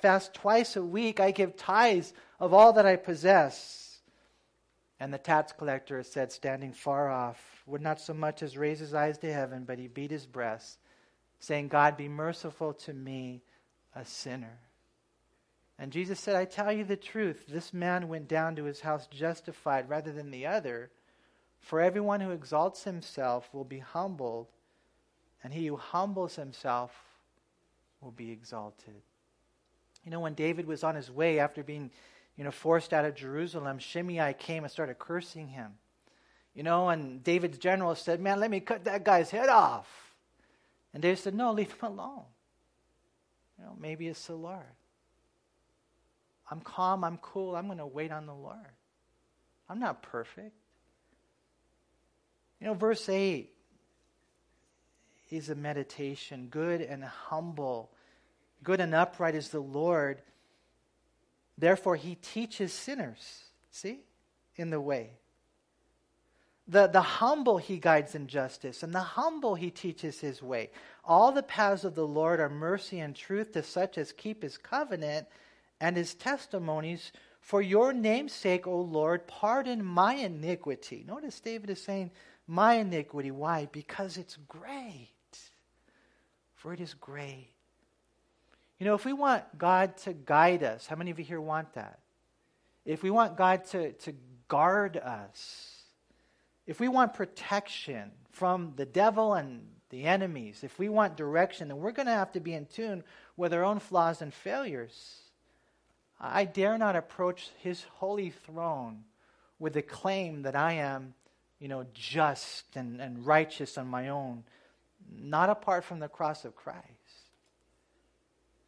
[0.01, 1.19] fast twice a week.
[1.19, 3.88] I give tithes of all that I possess.
[4.99, 8.93] And the tax collector said, standing far off, would not so much as raise his
[8.93, 10.77] eyes to heaven, but he beat his breast,
[11.39, 13.41] saying, God, be merciful to me,
[13.95, 14.59] a sinner.
[15.77, 19.07] And Jesus said, I tell you the truth, this man went down to his house
[19.07, 20.91] justified rather than the other.
[21.61, 24.47] For everyone who exalts himself will be humbled,
[25.41, 26.91] and he who humbles himself
[28.01, 29.01] will be exalted.
[30.03, 31.91] You know, when David was on his way after being
[32.37, 35.73] you know, forced out of Jerusalem, Shimei came and started cursing him.
[36.53, 39.87] You know, and David's general said, Man, let me cut that guy's head off.
[40.93, 42.23] And David said, No, leave him alone.
[43.57, 44.63] You know, maybe it's the Lord.
[46.49, 48.57] I'm calm, I'm cool, I'm going to wait on the Lord.
[49.69, 50.55] I'm not perfect.
[52.59, 53.51] You know, verse 8
[55.29, 56.47] is a meditation.
[56.49, 57.91] Good and humble,
[58.63, 60.21] good and upright is the Lord.
[61.59, 63.99] Therefore, he teaches sinners, see,
[64.55, 65.11] in the way.
[66.69, 70.69] The, the humble he guides in justice, and the humble he teaches his way.
[71.03, 74.57] All the paths of the Lord are mercy and truth to such as keep his
[74.57, 75.27] covenant
[75.81, 77.11] and his testimonies.
[77.41, 81.03] For your name's sake, O Lord, pardon my iniquity.
[81.05, 82.11] Notice David is saying,
[82.47, 83.31] My iniquity.
[83.31, 83.67] Why?
[83.71, 85.09] Because it's great.
[86.55, 87.49] For it is great.
[88.79, 91.73] You know, if we want God to guide us, how many of you here want
[91.73, 91.99] that?
[92.85, 94.13] If we want God to, to
[94.47, 95.83] guard us,
[96.65, 101.77] if we want protection from the devil and the enemies, if we want direction, then
[101.77, 103.03] we're going to have to be in tune
[103.35, 105.23] with our own flaws and failures.
[106.19, 109.03] I dare not approach his holy throne
[109.57, 111.15] with the claim that I am,
[111.59, 114.43] you know, just and, and righteous on my own,
[115.11, 116.98] not apart from the cross of Christ.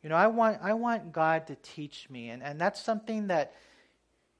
[0.03, 2.29] You know, I want, I want God to teach me.
[2.29, 3.53] And, and that's something that,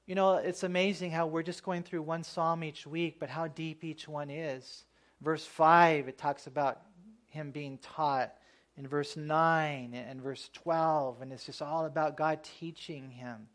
[0.06, 3.46] You know, it's amazing how we're just going through one psalm each week, but how
[3.48, 4.84] deep each one is.
[5.20, 6.80] Verse 5, it talks about
[7.28, 8.34] him being taught.
[8.76, 13.46] In verse 9 and verse 12, and it's just all about God teaching him,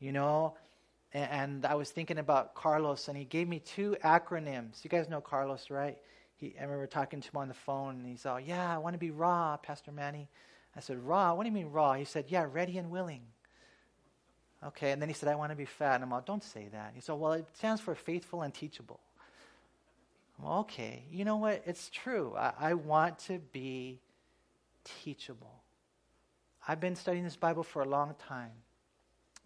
[0.00, 0.56] you know.
[1.12, 4.84] And, and I was thinking about Carlos, and he gave me two acronyms.
[4.84, 5.96] You guys know Carlos, right?
[6.36, 8.94] He, I remember talking to him on the phone, and he's all, Yeah, I want
[8.94, 10.28] to be raw, Pastor Manny.
[10.76, 11.34] I said, Raw?
[11.34, 11.94] What do you mean raw?
[11.94, 13.22] He said, Yeah, ready and willing.
[14.64, 15.96] Okay, and then he said, I want to be fat.
[15.96, 16.92] And I'm all, Don't say that.
[16.94, 19.00] He said, Well, it stands for faithful and teachable.
[20.38, 21.62] Well, okay, you know what?
[21.64, 22.34] It's true.
[22.36, 24.00] I, I want to be
[24.84, 25.62] teachable.
[26.68, 28.50] I've been studying this Bible for a long time.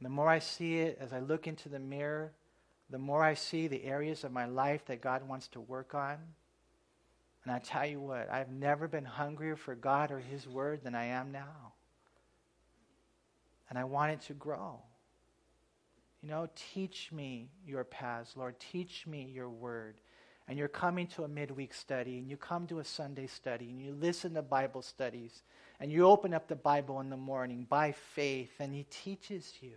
[0.01, 2.33] The more I see it, as I look into the mirror,
[2.89, 6.17] the more I see the areas of my life that God wants to work on.
[7.45, 10.95] And I tell you what, I've never been hungrier for God or His Word than
[10.95, 11.73] I am now.
[13.69, 14.81] And I want it to grow.
[16.23, 18.57] You know, teach me your paths, Lord.
[18.59, 20.01] Teach me your Word
[20.51, 23.81] and you're coming to a midweek study and you come to a Sunday study and
[23.81, 25.45] you listen to Bible studies
[25.79, 29.75] and you open up the Bible in the morning by faith and He teaches you.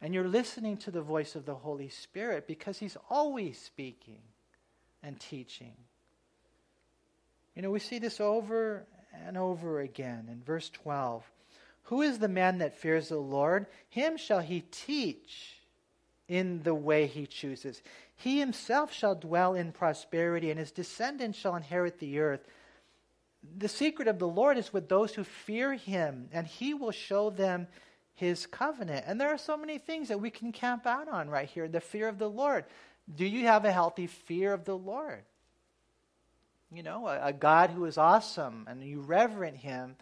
[0.00, 4.20] And you're listening to the voice of the Holy Spirit because He's always speaking
[5.02, 5.74] and teaching.
[7.54, 8.86] You know, we see this over
[9.26, 11.24] and over again in verse 12.
[11.84, 13.66] Who is the man that fears the Lord?
[13.88, 15.56] Him shall he teach
[16.28, 17.82] in the way he chooses.
[18.14, 22.46] He himself shall dwell in prosperity, and his descendants shall inherit the earth.
[23.58, 27.30] The secret of the Lord is with those who fear him, and he will show
[27.30, 27.66] them
[28.14, 29.06] his covenant.
[29.08, 31.80] And there are so many things that we can camp out on right here the
[31.80, 32.66] fear of the Lord.
[33.12, 35.24] Do you have a healthy fear of the Lord?
[36.72, 39.96] You know, a, a God who is awesome and you reverent him,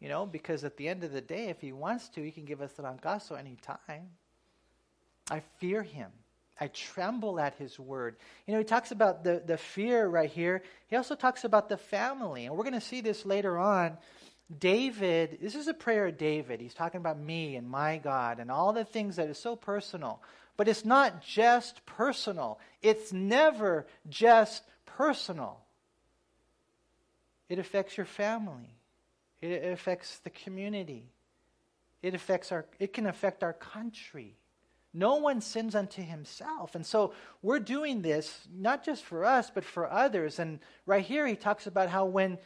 [0.00, 2.44] you know, because at the end of the day, if he wants to, he can
[2.44, 4.10] give us the rancazo anytime.
[5.30, 6.10] I fear him.
[6.60, 8.16] I tremble at his word.
[8.46, 10.62] You know, he talks about the, the fear right here.
[10.88, 12.44] He also talks about the family.
[12.44, 13.96] And we're going to see this later on.
[14.58, 16.60] David, this is a prayer of David.
[16.60, 20.20] He's talking about me and my God and all the things that is so personal.
[20.56, 25.60] But it's not just personal, it's never just personal.
[27.50, 28.70] It affects your family,
[29.42, 31.10] it affects the community,
[32.00, 34.36] it, affects our, it can affect our country.
[34.94, 36.74] No one sins unto himself.
[36.74, 40.38] And so we're doing this not just for us, but for others.
[40.38, 42.38] And right here, he talks about how when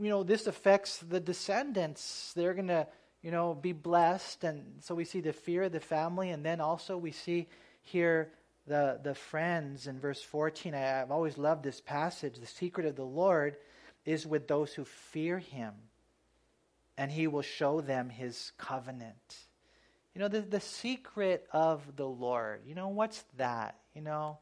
[0.00, 2.86] you know this affects the descendants, they're going to
[3.22, 4.44] you know be blessed.
[4.44, 7.48] And so we see the fear of the family, and then also we see
[7.82, 8.32] here
[8.66, 10.74] the the friends in verse 14.
[10.74, 12.38] I, I've always loved this passage.
[12.38, 13.56] The secret of the Lord
[14.08, 15.74] is with those who fear Him,
[16.96, 19.36] and He will show them His covenant.
[20.14, 22.62] You know, the, the secret of the Lord.
[22.66, 23.76] You know, what's that?
[23.94, 24.38] You know?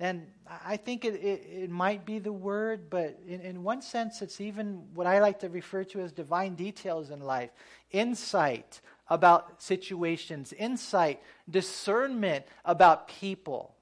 [0.00, 0.26] And
[0.64, 4.40] I think it, it, it might be the word, but in, in one sense, it's
[4.40, 7.50] even what I like to refer to as divine details in life
[7.90, 13.74] insight about situations, insight, discernment about people.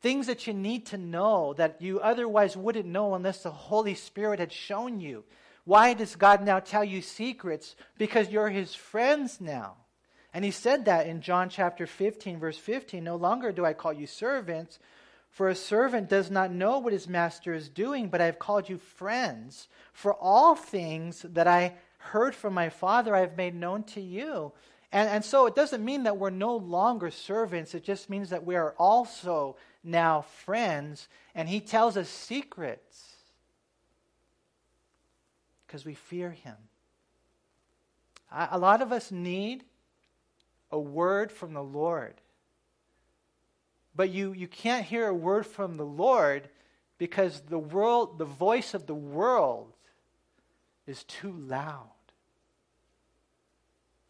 [0.00, 4.40] Things that you need to know that you otherwise wouldn't know unless the Holy Spirit
[4.40, 5.24] had shown you.
[5.64, 7.76] Why does God now tell you secrets?
[7.98, 9.76] Because you're His friends now.
[10.32, 13.92] And he said that in John chapter 15, verse 15 No longer do I call
[13.92, 14.78] you servants,
[15.30, 18.68] for a servant does not know what his master is doing, but I have called
[18.68, 19.68] you friends.
[19.92, 24.52] For all things that I heard from my Father I have made known to you.
[24.92, 28.44] And, and so it doesn't mean that we're no longer servants, it just means that
[28.44, 31.08] we are also now friends.
[31.34, 33.06] And he tells us secrets
[35.66, 36.56] because we fear him.
[38.32, 39.64] A lot of us need
[40.70, 42.14] a word from the Lord.
[43.94, 46.48] But you, you can't hear a word from the Lord
[46.98, 49.72] because the world, the voice of the world
[50.86, 51.90] is too loud.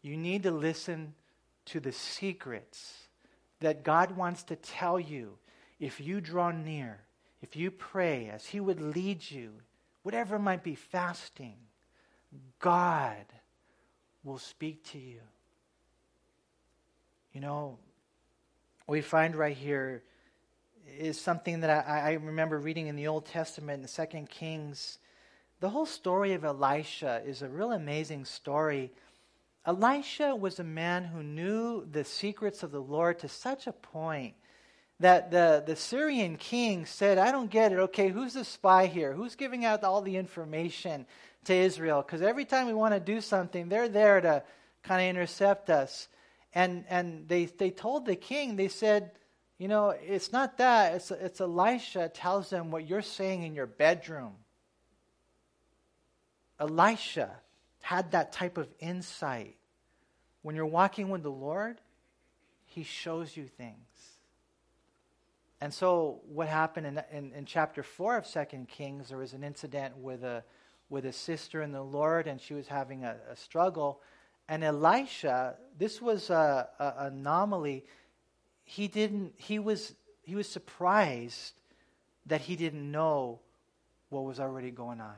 [0.01, 1.13] You need to listen
[1.65, 3.07] to the secrets
[3.59, 5.37] that God wants to tell you
[5.79, 6.99] if you draw near,
[7.41, 9.51] if you pray as He would lead you,
[10.03, 11.55] whatever might be fasting,
[12.59, 13.25] God
[14.23, 15.19] will speak to you.
[17.33, 17.77] You know,
[18.87, 20.03] we find right here
[20.97, 24.99] is something that I, I remember reading in the Old Testament in Second Kings.
[25.59, 28.91] The whole story of Elisha is a real amazing story.
[29.65, 34.33] Elisha was a man who knew the secrets of the Lord to such a point
[34.99, 37.79] that the, the Syrian king said, I don't get it.
[37.79, 39.13] Okay, who's the spy here?
[39.13, 41.05] Who's giving out all the information
[41.45, 42.01] to Israel?
[42.01, 44.43] Because every time we want to do something, they're there to
[44.83, 46.07] kind of intercept us.
[46.53, 49.11] And, and they, they told the king, they said,
[49.57, 50.95] you know, it's not that.
[50.95, 54.33] It's, it's Elisha tells them what you're saying in your bedroom.
[56.59, 57.31] Elisha
[57.81, 59.57] had that type of insight.
[60.41, 61.79] When you're walking with the Lord,
[62.65, 63.75] he shows you things.
[65.59, 69.43] And so, what happened in, in, in chapter 4 of Second Kings, there was an
[69.43, 70.43] incident with a,
[70.89, 74.01] with a sister in the Lord, and she was having a, a struggle.
[74.49, 77.85] And Elisha, this was an anomaly.
[78.63, 81.53] He didn't, he was, he was surprised
[82.25, 83.39] that he didn't know
[84.09, 85.15] what was already going on.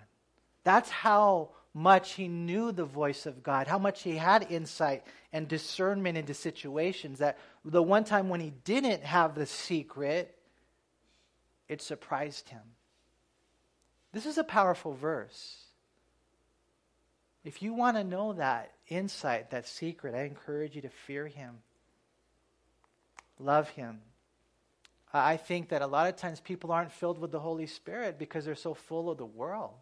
[0.64, 5.48] That's how much he knew the voice of God, how much he had insight and
[5.48, 10.36] discernment into situations that the one time when he didn't have the secret,
[11.68, 12.62] it surprised him.
[14.12, 15.64] This is a powerful verse.
[17.44, 21.58] If you want to know that insight, that secret, I encourage you to fear him,
[23.40, 24.02] love him.
[25.12, 28.46] I think that a lot of times people aren't filled with the Holy Spirit because
[28.46, 29.74] they're so full of the world.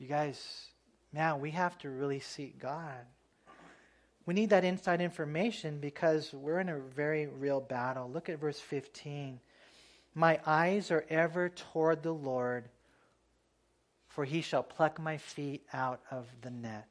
[0.00, 0.64] You guys,
[1.12, 3.04] man, we have to really seek God.
[4.24, 8.10] We need that inside information because we're in a very real battle.
[8.10, 9.40] Look at verse 15.
[10.14, 12.64] My eyes are ever toward the Lord,
[14.08, 16.88] for he shall pluck my feet out of the net.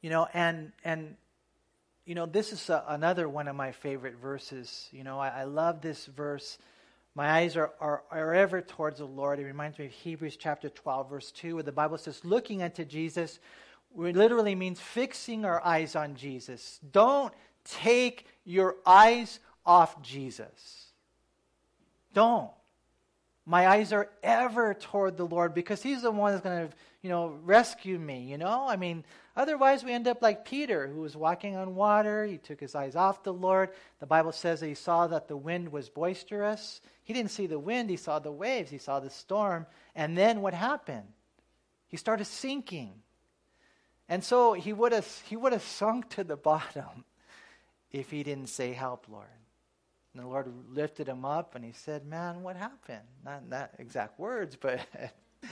[0.00, 1.16] You know, and and
[2.06, 4.88] you know, this is a, another one of my favorite verses.
[4.90, 6.56] You know, I, I love this verse
[7.18, 9.40] my eyes are, are, are ever towards the Lord.
[9.40, 12.84] It reminds me of Hebrews chapter 12, verse 2, where the Bible says, looking unto
[12.84, 13.40] Jesus,
[13.90, 16.78] which literally means fixing our eyes on Jesus.
[16.92, 20.92] Don't take your eyes off Jesus.
[22.14, 22.52] Don't.
[23.44, 27.10] My eyes are ever toward the Lord because He's the one that's going to, you
[27.10, 28.64] know, rescue me, you know?
[28.68, 29.02] I mean,
[29.38, 32.24] Otherwise, we end up like Peter, who was walking on water.
[32.24, 33.70] He took his eyes off the Lord.
[34.00, 36.80] The Bible says that he saw that the wind was boisterous.
[37.04, 39.66] He didn't see the wind, he saw the waves, he saw the storm.
[39.94, 41.06] And then what happened?
[41.86, 42.94] He started sinking.
[44.08, 47.04] And so he would have, he would have sunk to the bottom
[47.92, 49.28] if he didn't say, Help, Lord.
[50.14, 53.06] And the Lord lifted him up and he said, Man, what happened?
[53.24, 54.80] Not that exact words, but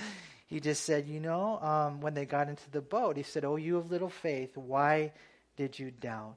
[0.46, 3.56] He just said, you know, um, when they got into the boat, he said, Oh,
[3.56, 5.12] you of little faith, why
[5.56, 6.36] did you doubt?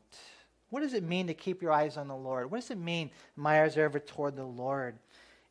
[0.72, 2.52] What does it mean to keep your eyes on the Lord?
[2.52, 4.98] What does it mean, my eyes are ever toward the Lord?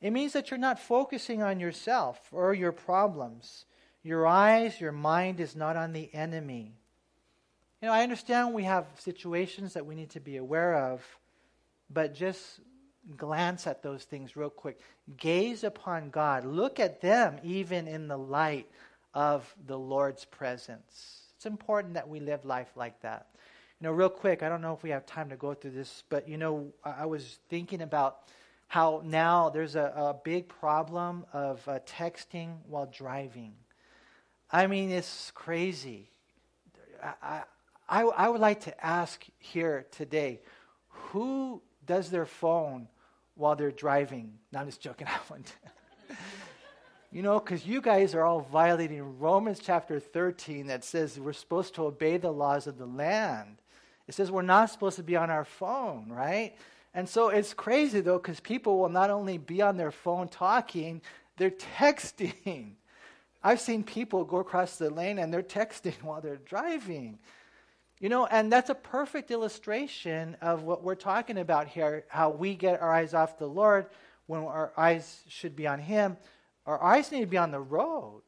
[0.00, 3.64] It means that you're not focusing on yourself or your problems.
[4.02, 6.72] Your eyes, your mind is not on the enemy.
[7.82, 11.04] You know, I understand we have situations that we need to be aware of,
[11.90, 12.60] but just
[13.16, 14.80] glance at those things real quick.
[15.16, 16.44] Gaze upon God.
[16.44, 18.68] Look at them even in the light
[19.14, 21.22] of the Lord's presence.
[21.36, 23.26] It's important that we live life like that.
[23.80, 26.02] You know, real quick, I don't know if we have time to go through this,
[26.08, 28.18] but you know, I was thinking about
[28.66, 33.54] how now there's a, a big problem of uh, texting while driving.
[34.50, 36.10] I mean, it's crazy.
[37.22, 37.42] I,
[37.88, 40.40] I, I would like to ask here today
[40.88, 42.88] who does their phone
[43.38, 44.32] while they're driving.
[44.52, 45.06] No, I'm just joking.
[45.10, 45.54] I wouldn't.
[47.10, 51.74] you know, because you guys are all violating Romans chapter 13 that says we're supposed
[51.76, 53.56] to obey the laws of the land.
[54.08, 56.54] It says we're not supposed to be on our phone, right?
[56.94, 61.00] And so it's crazy though, because people will not only be on their phone talking,
[61.36, 62.72] they're texting.
[63.42, 67.18] I've seen people go across the lane and they're texting while they're driving.
[68.00, 72.54] You know, and that's a perfect illustration of what we're talking about here how we
[72.54, 73.86] get our eyes off the Lord
[74.26, 76.16] when our eyes should be on Him.
[76.64, 78.22] Our eyes need to be on the road,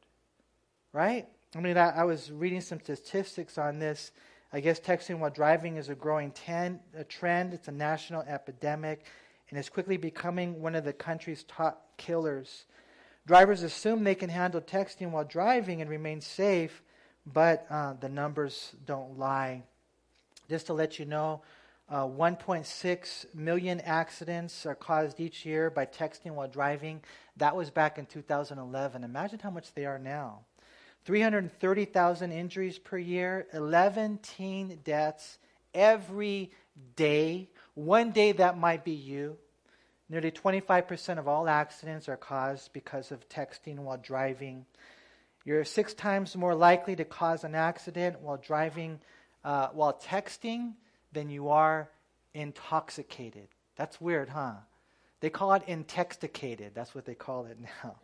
[0.91, 1.27] right?
[1.55, 4.11] I mean, I, I was reading some statistics on this.
[4.51, 7.53] I guess texting while driving is a growing ten, a trend.
[7.53, 9.05] It's a national epidemic
[9.49, 12.65] and is quickly becoming one of the country's top killers.
[13.25, 16.81] Drivers assume they can handle texting while driving and remain safe
[17.25, 19.63] but uh, the numbers don't lie.
[20.49, 21.41] Just to let you know,
[21.89, 27.01] uh, 1.6 million accidents are caused each year by texting while driving.
[27.37, 29.03] That was back in 2011.
[29.03, 30.39] Imagine how much they are now.
[31.05, 35.37] 330,000 injuries per year, 11 teen deaths
[35.73, 36.51] every
[36.95, 37.49] day.
[37.73, 39.37] One day that might be you.
[40.09, 44.65] Nearly 25% of all accidents are caused because of texting while driving.
[45.43, 48.99] You're six times more likely to cause an accident while driving,
[49.43, 50.73] uh, while texting,
[51.11, 51.89] than you are
[52.33, 53.47] intoxicated.
[53.75, 54.53] That's weird, huh?
[55.19, 56.73] They call it intoxicated.
[56.75, 57.95] That's what they call it now.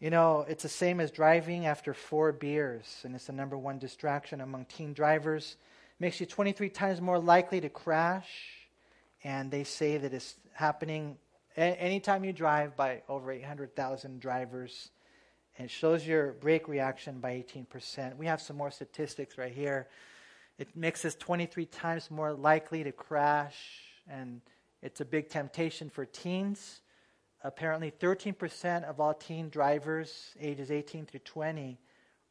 [0.00, 3.78] You know, it's the same as driving after four beers, and it's the number one
[3.78, 5.56] distraction among teen drivers.
[5.98, 8.28] Makes you 23 times more likely to crash,
[9.22, 11.18] and they say that it's happening
[11.56, 14.90] anytime you drive by over 800,000 drivers.
[15.60, 18.16] And it shows your brake reaction by 18%.
[18.16, 19.88] We have some more statistics right here.
[20.56, 23.58] It makes us 23 times more likely to crash,
[24.08, 24.40] and
[24.80, 26.80] it's a big temptation for teens.
[27.44, 31.78] Apparently, 13% of all teen drivers ages 18 through 20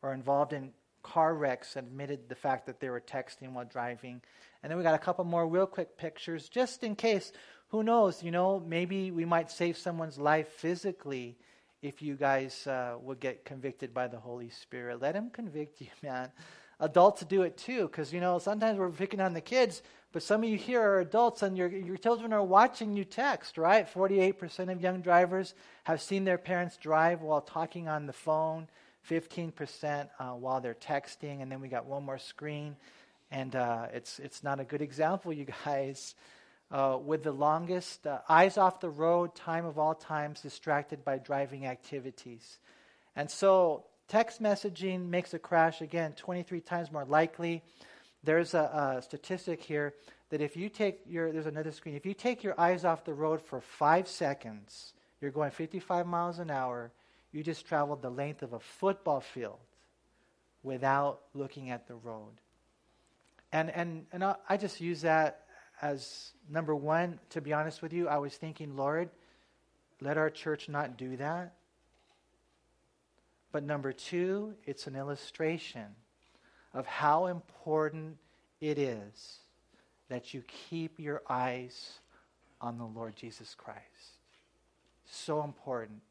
[0.02, 0.72] are involved in
[1.04, 4.24] car wrecks and admitted the fact that they were texting while driving.
[4.64, 7.32] And then we got a couple more real quick pictures just in case.
[7.68, 8.24] Who knows?
[8.24, 11.38] You know, maybe we might save someone's life physically
[11.82, 15.02] if you guys uh, would get convicted by the Holy Spirit.
[15.02, 16.32] Let Him convict you, man.
[16.80, 19.82] Adults do it too, because, you know, sometimes we're picking on the kids,
[20.14, 23.58] but some of you here are adults and your, your children are watching you text,
[23.58, 23.86] right?
[23.94, 25.54] 48% of young drivers
[25.84, 28.68] have seen their parents drive while talking on the phone,
[29.10, 32.78] 15% uh, while they're texting, and then we got one more screen.
[33.30, 36.16] And uh, it's, it's not a good example, you guys.
[36.72, 41.18] Uh, with the longest uh, eyes off the road, time of all times, distracted by
[41.18, 42.60] driving activities.
[43.16, 47.64] And so, text messaging makes a crash again 23 times more likely.
[48.24, 49.96] There's a, a statistic here
[50.30, 53.14] that if you take your, there's another screen, if you take your eyes off the
[53.14, 56.92] road for five seconds, you're going 55 miles an hour,
[57.32, 59.58] you just traveled the length of a football field
[60.62, 62.34] without looking at the road.
[63.52, 65.46] And, and, and I just use that
[65.82, 69.10] as number one, to be honest with you, I was thinking, Lord,
[70.02, 71.54] let our church not do that.
[73.52, 75.86] But number two, it's an illustration
[76.74, 78.18] of how important
[78.62, 79.40] it is
[80.10, 82.00] that you keep your eyes
[82.62, 83.80] on the Lord Jesus Christ.
[85.06, 86.02] So important.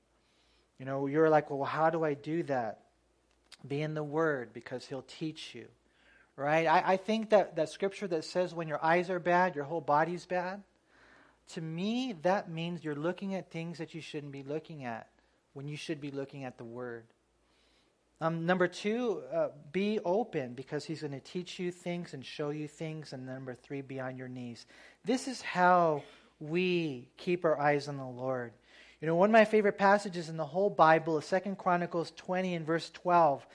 [0.78, 2.80] You know, you're like, well, how do I do that?
[3.66, 5.66] Be in the Word because He'll teach you
[6.39, 6.66] right?
[6.66, 9.80] I, I think that, that scripture that says when your eyes are bad, your whole
[9.80, 10.62] body's bad,
[11.55, 15.09] to me, that means you're looking at things that you shouldn't be looking at
[15.55, 17.05] when you should be looking at the Word.
[18.20, 22.51] Um, number two, uh, be open because he's going to teach you things and show
[22.51, 23.12] you things.
[23.12, 24.66] And number three, be on your knees.
[25.05, 26.03] This is how
[26.41, 28.53] we keep our eyes on the Lord.
[29.01, 32.55] You know, one of my favorite passages in the whole Bible is Second Chronicles 20
[32.57, 33.47] and verse 12.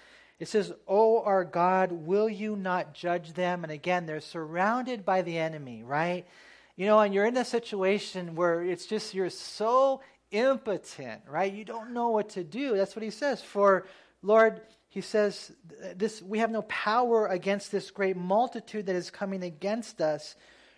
[0.44, 3.64] It says, Oh, our God, will you not judge them?
[3.64, 6.28] And again, they're surrounded by the enemy, right?
[6.76, 11.54] You know, and you're in a situation where it's just you're so impotent, right?
[11.54, 12.76] You don't know what to do.
[12.76, 13.42] That's what he says.
[13.42, 13.86] For
[14.22, 15.54] Lord, he says,
[15.96, 20.36] this we have no power against this great multitude that is coming against us,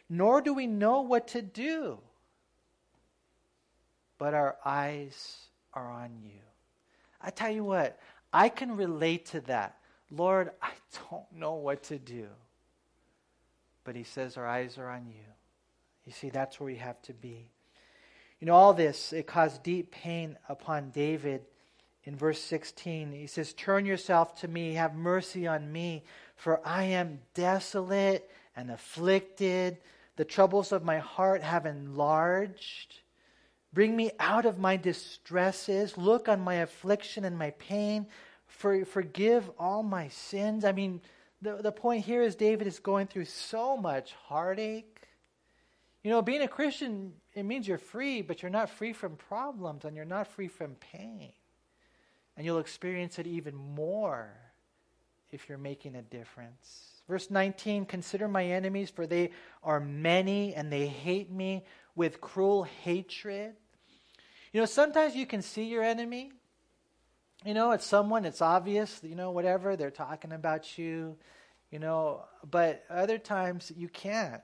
[0.07, 1.97] nor do we know what to do.
[4.20, 5.38] But our eyes
[5.74, 6.41] are on you.
[7.20, 7.97] I tell you what,
[8.36, 9.77] I can relate to that.
[10.11, 10.71] Lord, I
[11.09, 12.27] don't know what to do.
[13.86, 15.23] But he says, Our eyes are on you.
[16.03, 17.47] You see, that's where we have to be.
[18.41, 21.45] You know, all this, it caused deep pain upon David.
[22.03, 26.03] In verse 16, he says, Turn yourself to me, have mercy on me,
[26.36, 29.77] for I am desolate and afflicted.
[30.17, 32.99] The troubles of my heart have enlarged.
[33.75, 35.97] Bring me out of my distresses.
[35.97, 38.07] Look on my affliction and my pain.
[38.56, 40.64] For, forgive all my sins.
[40.64, 41.01] I mean,
[41.41, 45.08] the, the point here is David is going through so much heartache.
[46.03, 49.86] You know, being a Christian, it means you're free, but you're not free from problems
[49.86, 51.34] and you're not free from pain.
[52.38, 54.30] And you'll experience it even more
[55.32, 57.01] if you're making a difference.
[57.10, 59.32] Verse 19 Consider my enemies, for they
[59.64, 63.53] are many and they hate me with cruel hatred.
[64.53, 66.32] You know, sometimes you can see your enemy.
[67.46, 71.16] You know, it's someone, it's obvious, you know, whatever, they're talking about you,
[71.70, 74.41] you know, but other times you can't.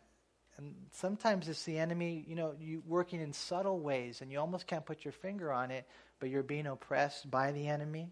[0.57, 4.67] And sometimes it's the enemy, you know, you working in subtle ways and you almost
[4.67, 5.87] can't put your finger on it,
[6.19, 8.07] but you're being oppressed by the enemy.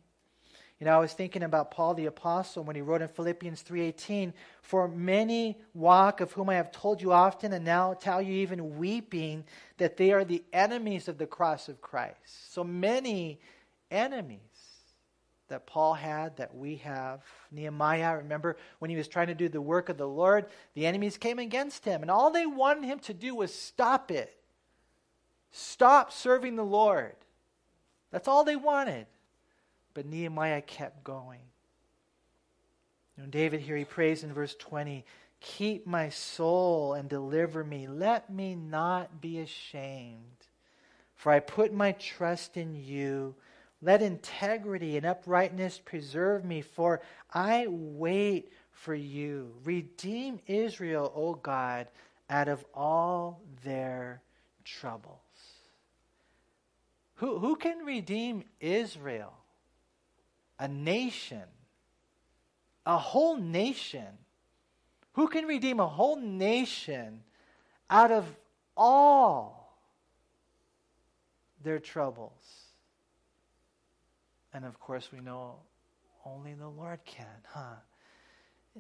[0.80, 4.34] You know, I was thinking about Paul the apostle when he wrote in Philippians 3:18,
[4.64, 8.80] "For many walk of whom I have told you often and now tell you even
[8.80, 9.46] weeping
[9.78, 13.40] that they are the enemies of the cross of Christ." So many
[13.92, 14.49] enemies
[15.50, 17.22] that Paul had, that we have.
[17.52, 21.18] Nehemiah, remember when he was trying to do the work of the Lord, the enemies
[21.18, 24.36] came against him, and all they wanted him to do was stop it.
[25.52, 27.16] Stop serving the Lord.
[28.12, 29.08] That's all they wanted.
[29.94, 31.42] But Nehemiah kept going.
[33.30, 35.04] David here, he prays in verse 20
[35.42, 37.88] Keep my soul and deliver me.
[37.88, 40.48] Let me not be ashamed.
[41.16, 43.36] For I put my trust in you.
[43.82, 47.02] Let integrity and uprightness preserve me, for
[47.34, 49.54] I wait for you.
[49.64, 51.88] Redeem Israel, O God,
[52.30, 54.22] out of all their
[54.66, 55.18] troubles.
[57.16, 59.34] Who, who can redeem Israel?
[60.58, 61.44] A nation.
[62.86, 64.08] A whole nation.
[65.14, 67.24] Who can redeem a whole nation
[67.90, 68.26] out of
[68.76, 69.78] all
[71.64, 72.59] their troubles?
[74.54, 75.56] And of course, we know
[76.26, 77.76] only the Lord can, huh?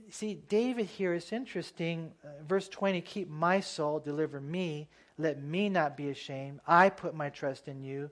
[0.09, 2.11] See, David here is interesting.
[2.23, 6.59] Uh, verse 20 Keep my soul, deliver me, let me not be ashamed.
[6.67, 8.09] I put my trust in you.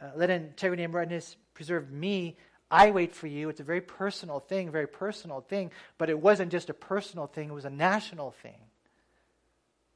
[0.00, 2.36] Uh, let integrity and brightness preserve me.
[2.70, 3.48] I wait for you.
[3.48, 7.48] It's a very personal thing, very personal thing, but it wasn't just a personal thing,
[7.48, 8.60] it was a national thing.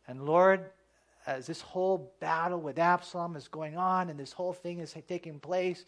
[0.08, 0.70] And Lord,
[1.26, 5.38] as this whole battle with Absalom is going on and this whole thing is taking
[5.38, 5.84] place,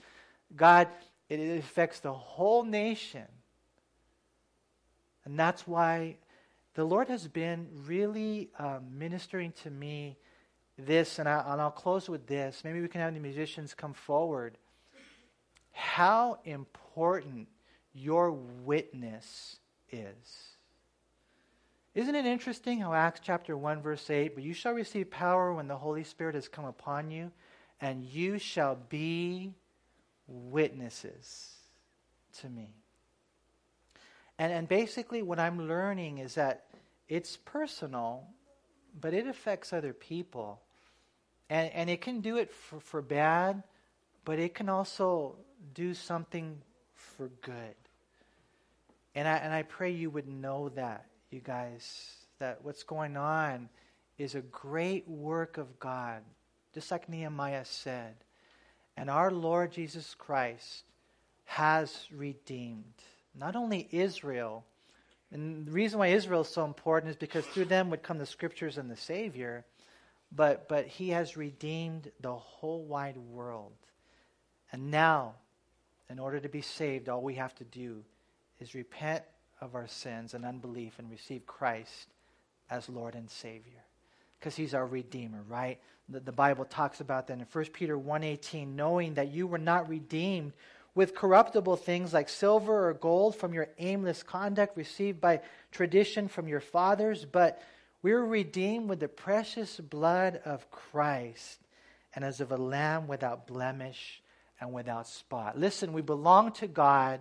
[0.55, 0.89] God,
[1.29, 3.27] it affects the whole nation.
[5.25, 6.17] And that's why
[6.75, 10.17] the Lord has been really um, ministering to me
[10.77, 12.63] this, and, I, and I'll close with this.
[12.65, 14.59] Maybe we can have the musicians come forward.
[15.73, 17.49] How important
[17.95, 19.57] your witness
[19.91, 20.55] is.
[21.95, 25.69] Isn't it interesting how Acts chapter 1, verse 8, but you shall receive power when
[25.69, 27.31] the Holy Spirit has come upon you,
[27.81, 29.55] and you shall be
[30.27, 31.55] witnesses
[32.41, 32.69] to me.
[34.39, 36.65] And, and basically, what I'm learning is that
[37.09, 38.25] it's personal,
[39.01, 40.61] but it affects other people.
[41.51, 43.63] And, and it can do it for, for bad,
[44.25, 45.37] but it can also
[45.75, 46.61] do something
[46.95, 47.75] for good.
[49.15, 53.69] And I, and I pray you would know that, you guys, that what's going on
[54.19, 56.23] is a great work of God,
[56.73, 58.15] just like Nehemiah said.
[58.97, 60.85] And our Lord Jesus Christ
[61.45, 62.85] has redeemed
[63.35, 64.65] not only Israel,
[65.33, 68.27] and the reason why Israel is so important is because through them would come the
[68.27, 69.65] scriptures and the Savior,
[70.31, 73.73] but, but he has redeemed the whole wide world.
[74.71, 75.35] And now,
[76.09, 78.05] in order to be saved, all we have to do
[78.61, 79.25] is repent
[79.61, 82.09] of our sins and unbelief and receive Christ
[82.71, 83.83] as Lord and Savior.
[84.45, 85.79] Because he's our Redeemer, right?
[86.11, 89.89] The, the Bible talks about that in 1 Peter 1.18, knowing that you were not
[89.89, 90.53] redeemed
[90.95, 95.41] with corruptible things like silver or gold from your aimless conduct received by
[95.73, 97.63] tradition from your fathers, but
[98.03, 101.59] we were redeemed with the precious blood of Christ
[102.15, 104.21] and as of a lamb without blemish
[104.61, 105.59] and without spot.
[105.59, 107.21] Listen, we belong to God.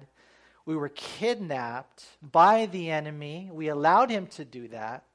[0.66, 3.50] We were kidnapped by the enemy.
[3.50, 5.06] We allowed him to do that.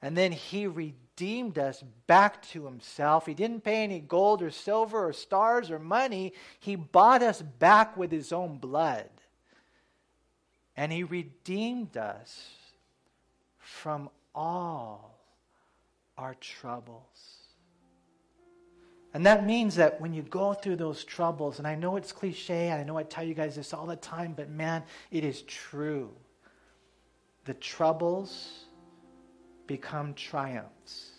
[0.00, 3.26] And then he redeemed redeemed us back to himself.
[3.26, 6.32] He didn't pay any gold or silver or stars or money.
[6.58, 9.10] He bought us back with his own blood.
[10.76, 12.54] And he redeemed us
[13.58, 15.18] from all
[16.16, 17.04] our troubles.
[19.12, 22.68] And that means that when you go through those troubles, and I know it's cliche,
[22.68, 25.42] and I know I tell you guys this all the time, but man, it is
[25.42, 26.10] true.
[27.44, 28.64] The troubles
[29.66, 31.09] become triumphs.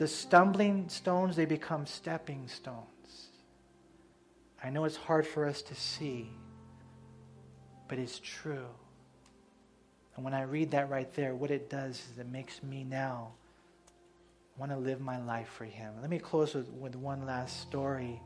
[0.00, 3.28] The stumbling stones, they become stepping stones.
[4.64, 6.30] I know it's hard for us to see,
[7.86, 8.64] but it's true.
[10.16, 13.32] And when I read that right there, what it does is it makes me now
[14.56, 15.92] want to live my life for Him.
[16.00, 18.22] Let me close with, with one last story.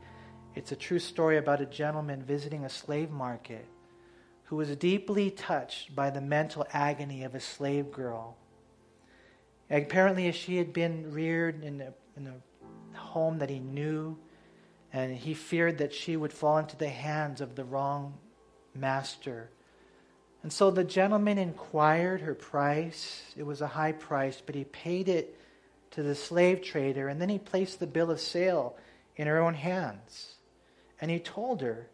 [0.55, 3.65] It's a true story about a gentleman visiting a slave market
[4.45, 8.37] who was deeply touched by the mental agony of a slave girl
[9.69, 14.17] Apparently, she had been reared in a, in a home that he knew,
[14.93, 18.17] and he feared that she would fall into the hands of the wrong
[18.73, 19.49] master.
[20.43, 23.23] And so the gentleman inquired her price.
[23.35, 25.39] It was a high price, but he paid it
[25.91, 28.77] to the slave trader, and then he placed the bill of sale
[29.15, 30.35] in her own hands.
[31.01, 31.87] And he told her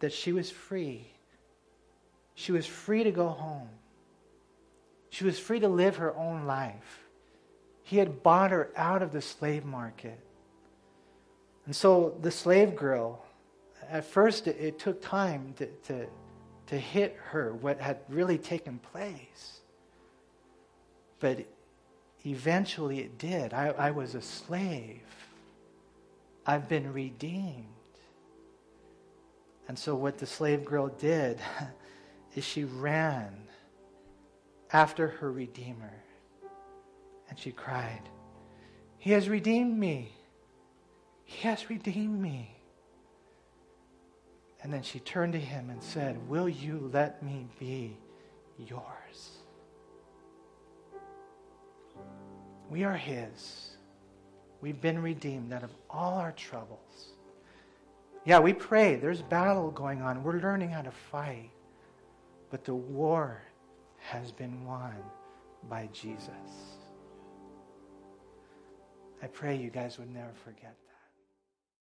[0.00, 1.12] that she was free.
[2.34, 3.70] She was free to go home.
[5.08, 7.05] She was free to live her own life.
[7.86, 10.18] He had bought her out of the slave market.
[11.66, 13.24] And so the slave girl,
[13.88, 16.06] at first it, it took time to, to,
[16.66, 19.60] to hit her what had really taken place.
[21.20, 21.46] But
[22.24, 23.54] eventually it did.
[23.54, 25.02] I, I was a slave.
[26.44, 27.66] I've been redeemed.
[29.68, 31.38] And so what the slave girl did
[32.34, 33.46] is she ran
[34.72, 36.02] after her Redeemer.
[37.28, 38.02] And she cried,
[38.98, 40.12] He has redeemed me.
[41.24, 42.56] He has redeemed me.
[44.62, 47.96] And then she turned to him and said, Will you let me be
[48.58, 49.38] yours?
[52.68, 53.76] We are his.
[54.60, 57.12] We've been redeemed out of all our troubles.
[58.24, 58.96] Yeah, we pray.
[58.96, 60.24] There's battle going on.
[60.24, 61.50] We're learning how to fight.
[62.50, 63.40] But the war
[63.98, 64.96] has been won
[65.68, 66.75] by Jesus.
[69.22, 70.74] I pray you guys would never forget.